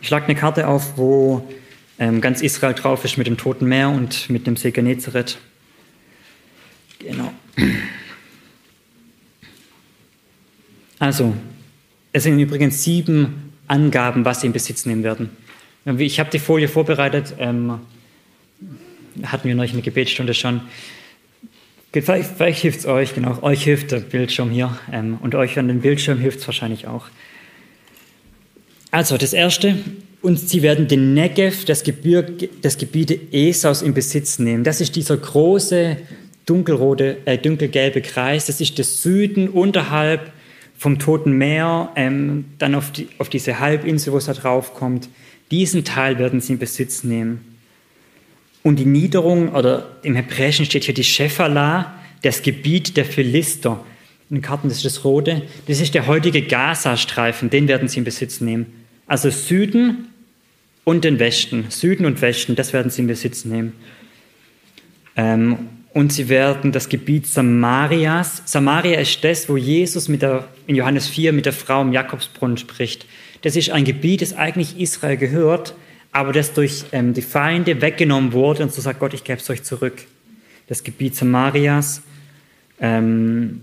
[0.00, 1.48] Ich schlage eine Karte auf, wo
[1.98, 5.38] ähm, ganz Israel drauf ist mit dem Toten Meer und mit dem See Genezareth.
[6.98, 7.32] Genau.
[10.98, 11.34] Also,
[12.12, 15.30] es sind übrigens sieben Angaben, was sie in Besitz nehmen werden.
[15.98, 17.34] Ich habe die Folie vorbereitet.
[17.38, 17.80] Ähm,
[19.24, 20.62] hatten wir neulich eine Gebetsstunde schon.
[21.92, 25.66] Vielleicht, vielleicht hilft es euch, genau, euch hilft der Bildschirm hier ähm, und euch an
[25.66, 27.06] den Bildschirm hilft es wahrscheinlich auch.
[28.92, 29.76] Also das Erste,
[30.22, 34.62] und sie werden den Negev, das, Gebirge, das Gebiete Esaus in Besitz nehmen.
[34.62, 35.96] Das ist dieser große
[36.46, 40.32] dunkelrote, äh, dunkelgelbe Kreis, das ist der Süden unterhalb
[40.80, 45.10] vom Toten Meer, ähm, dann auf, die, auf diese Halbinsel, wo es da drauf kommt.
[45.50, 47.58] Diesen Teil werden sie in Besitz nehmen.
[48.62, 53.84] Und die Niederung, oder im Hebräischen steht hier die Shephalah, das Gebiet der Philister.
[54.30, 55.42] In den Karten, das ist das Rote.
[55.66, 58.64] Das ist der heutige Gazastreifen, den werden sie in Besitz nehmen.
[59.06, 60.08] Also Süden
[60.84, 61.66] und den Westen.
[61.68, 63.74] Süden und Westen, das werden sie in Besitz nehmen.
[65.14, 65.58] Ähm,
[65.92, 68.42] und sie werden das Gebiet Samarias.
[68.44, 72.56] Samaria ist das, wo Jesus mit der, in Johannes 4 mit der Frau im Jakobsbrunnen
[72.56, 73.06] spricht.
[73.42, 75.74] Das ist ein Gebiet, das eigentlich Israel gehört,
[76.12, 79.50] aber das durch ähm, die Feinde weggenommen wurde und so sagt Gott, ich gebe es
[79.50, 80.04] euch zurück.
[80.68, 82.02] Das Gebiet Samarias,
[82.80, 83.62] ähm,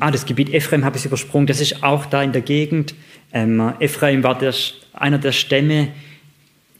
[0.00, 2.94] ah, das Gebiet Ephraim habe ich übersprungen, das ist auch da in der Gegend.
[3.32, 4.54] Ähm, Ephraim war der,
[4.92, 5.88] einer der Stämme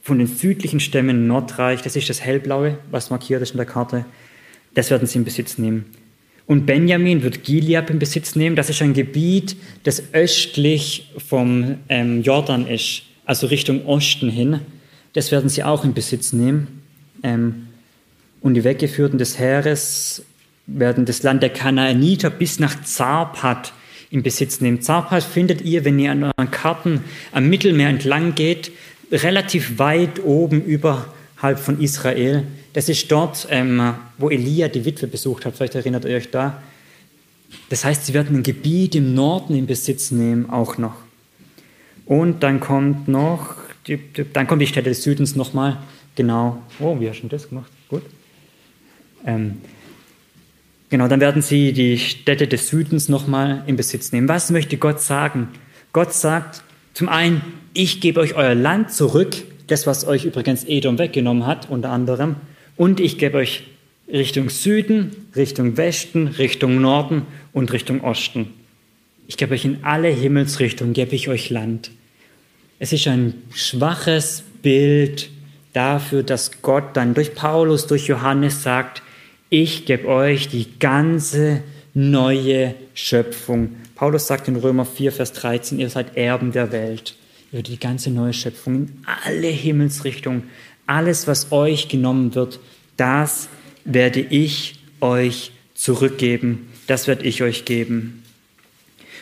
[0.07, 4.05] von den südlichen Stämmen Nordreich, das ist das hellblaue, was markiert ist in der Karte.
[4.73, 5.83] Das werden sie in Besitz nehmen.
[6.45, 8.55] Und Benjamin wird Gilead in Besitz nehmen.
[8.55, 14.61] Das ist ein Gebiet, das östlich vom ähm, Jordan ist also Richtung Osten hin.
[15.11, 16.83] Das werden sie auch in Besitz nehmen.
[17.21, 17.67] Ähm,
[18.39, 20.23] und die Weggeführten des Heeres
[20.67, 23.73] werden das Land der Kanaaniter bis nach Zarpat
[24.09, 24.81] in Besitz nehmen.
[24.81, 27.03] Zarpat findet ihr, wenn ihr an euren Karten
[27.33, 28.71] am Mittelmeer entlang geht,
[29.11, 32.43] relativ weit oben überhalb von Israel.
[32.73, 35.55] Das ist dort, ähm, wo Elia die Witwe besucht hat.
[35.55, 36.61] Vielleicht erinnert ihr euch da.
[37.69, 40.95] Das heißt, sie werden ein Gebiet im Norden in Besitz nehmen, auch noch.
[42.05, 43.55] Und dann kommt noch,
[44.33, 45.77] dann kommt die Städte des Südens nochmal,
[46.15, 46.61] genau.
[46.79, 47.71] Oh, wie hast du das gemacht?
[47.89, 48.03] Gut.
[49.25, 49.61] Ähm,
[50.89, 54.27] genau, dann werden sie die Städte des Südens nochmal in Besitz nehmen.
[54.29, 55.49] Was möchte Gott sagen?
[55.91, 56.63] Gott sagt
[56.97, 57.43] zum einen,
[57.75, 59.35] ich gebe euch euer Land zurück,
[59.67, 62.37] das, was euch übrigens Edom weggenommen hat, unter anderem,
[62.75, 63.65] und ich gebe euch
[64.11, 68.51] Richtung Süden, Richtung Westen, Richtung Norden und Richtung Osten.
[69.27, 71.91] Ich gebe euch in alle Himmelsrichtungen, gebe ich euch Land.
[72.79, 75.29] Es ist ein schwaches Bild
[75.73, 79.03] dafür, dass Gott dann durch Paulus, durch Johannes sagt,
[79.51, 81.61] ich gebe euch die ganze
[81.93, 83.75] neue Schöpfung.
[83.97, 87.15] Paulus sagt in Römer 4, Vers 13, ihr seid Erben der Welt.
[87.51, 90.43] Ihr die ganze neue Schöpfung in alle Himmelsrichtungen.
[90.85, 92.59] Alles, was euch genommen wird,
[92.95, 93.49] das
[93.85, 96.71] werde ich euch zurückgeben.
[96.85, 98.23] Das werde ich euch geben.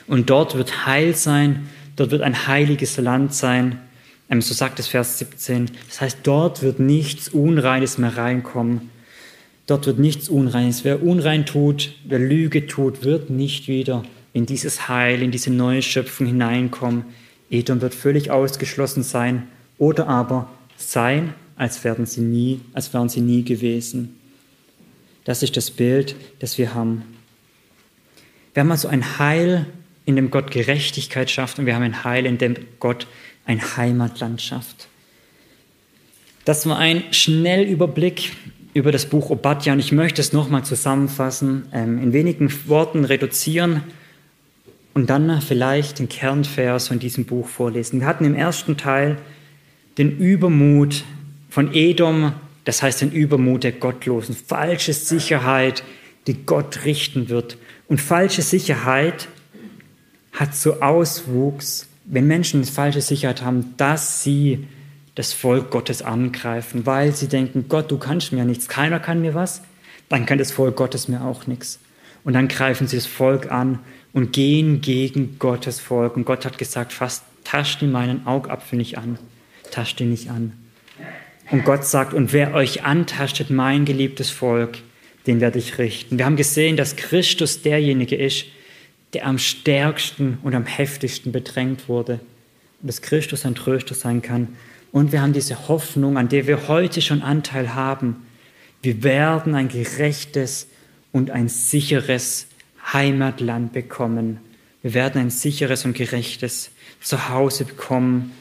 [0.08, 3.80] Und dort wird Heil sein, dort wird ein heiliges Land sein.
[4.30, 5.72] Ähm, so sagt es Vers 17.
[5.88, 8.90] Das heißt, dort wird nichts Unreines mehr reinkommen.
[9.68, 10.84] Dort wird nichts Unreines.
[10.84, 14.04] Wer unrein tut, wer Lüge tut, wird nicht wieder
[14.36, 17.06] in dieses Heil, in diese neue Schöpfung hineinkommen.
[17.50, 23.22] Edom wird völlig ausgeschlossen sein oder aber sein, als wären sie nie, als wären sie
[23.22, 24.20] nie gewesen.
[25.24, 27.04] Das ist das Bild, das wir haben.
[28.54, 29.68] Wir haben also ein Heil
[30.04, 33.08] in dem Gott Gerechtigkeit schafft und wir haben ein Heil, in dem Gott
[33.46, 34.90] ein Heimatland schafft.
[36.44, 38.34] Das war ein Schnellüberblick
[38.74, 43.82] über das Buch Obadja und ich möchte es nochmal zusammenfassen, ähm, in wenigen Worten reduzieren
[44.96, 48.00] und dann vielleicht den Kernvers von diesem Buch vorlesen.
[48.00, 49.18] Wir hatten im ersten Teil
[49.98, 51.04] den Übermut
[51.50, 52.32] von Edom,
[52.64, 55.84] das heißt den Übermut der Gottlosen, falsche Sicherheit,
[56.28, 57.58] die Gott richten wird.
[57.90, 59.28] Und falsche Sicherheit
[60.32, 64.66] hat so Auswuchs, wenn Menschen falsche Sicherheit haben, dass sie
[65.16, 69.34] das Volk Gottes angreifen, weil sie denken, Gott, du kannst mir nichts, keiner kann mir
[69.34, 69.62] was,
[70.08, 71.80] dann kann das Volk Gottes mir auch nichts.
[72.24, 73.80] Und dann greifen sie das Volk an
[74.16, 76.16] und gehen gegen Gottes Volk.
[76.16, 79.20] Und Gott hat gesagt, fast tascht ihn meinen Augapfel nicht an,
[79.72, 80.54] tascht ihn nicht an.
[81.52, 84.78] Und Gott sagt, und wer euch antastet, mein geliebtes Volk,
[85.28, 86.18] den werde ich richten.
[86.18, 88.46] Wir haben gesehen, dass Christus derjenige ist,
[89.14, 92.22] der am stärksten und am heftigsten bedrängt wurde.
[92.82, 94.56] Und dass Christus ein Tröster sein kann.
[94.94, 98.26] Und wir haben diese Hoffnung, an der wir heute schon Anteil haben.
[98.82, 100.68] Wir werden ein gerechtes
[101.12, 102.48] und ein sicheres
[102.94, 104.40] Heimatland bekommen.
[104.82, 106.72] Wir werden ein sicheres und gerechtes
[107.02, 108.32] Zuhause bekommen,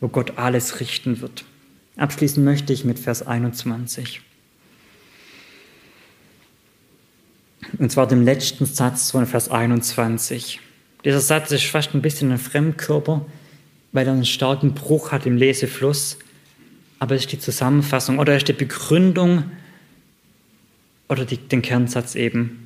[0.00, 1.44] wo Gott alles richten wird.
[1.96, 4.22] Abschließen möchte ich mit Vers 21.
[7.78, 10.60] Und zwar dem letzten Satz von Vers 21.
[11.04, 13.24] Dieser Satz ist fast ein bisschen ein Fremdkörper,
[13.92, 16.18] weil er einen starken Bruch hat im Lesefluss.
[16.98, 19.50] Aber es ist die Zusammenfassung oder es ist die Begründung
[21.08, 22.61] oder die, den Kernsatz eben.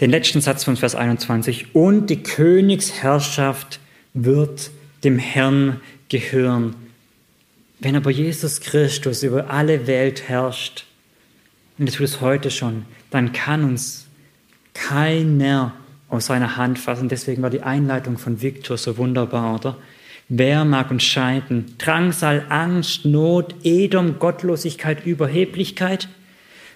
[0.00, 1.74] Den letzten Satz von Vers 21.
[1.74, 3.80] Und die Königsherrschaft
[4.12, 4.70] wird
[5.04, 6.74] dem Herrn gehören.
[7.78, 10.84] Wenn aber Jesus Christus über alle Welt herrscht,
[11.78, 14.06] und er tut es heute schon, dann kann uns
[14.74, 15.74] keiner
[16.08, 17.08] aus seiner Hand fassen.
[17.08, 19.76] Deswegen war die Einleitung von Viktor so wunderbar, oder?
[20.28, 21.74] Wer mag uns scheiden?
[21.78, 26.08] Drangsal, Angst, Not, Edom, Gottlosigkeit, Überheblichkeit?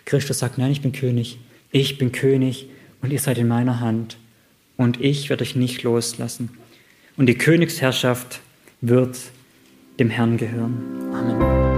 [0.05, 1.39] Christus sagt, nein, ich bin König.
[1.73, 2.69] Ich bin König
[3.03, 4.17] und ihr seid in meiner Hand.
[4.77, 6.51] Und ich werde euch nicht loslassen.
[7.17, 8.41] Und die Königsherrschaft
[8.81, 9.19] wird
[9.99, 11.13] dem Herrn gehören.
[11.13, 11.70] Amen.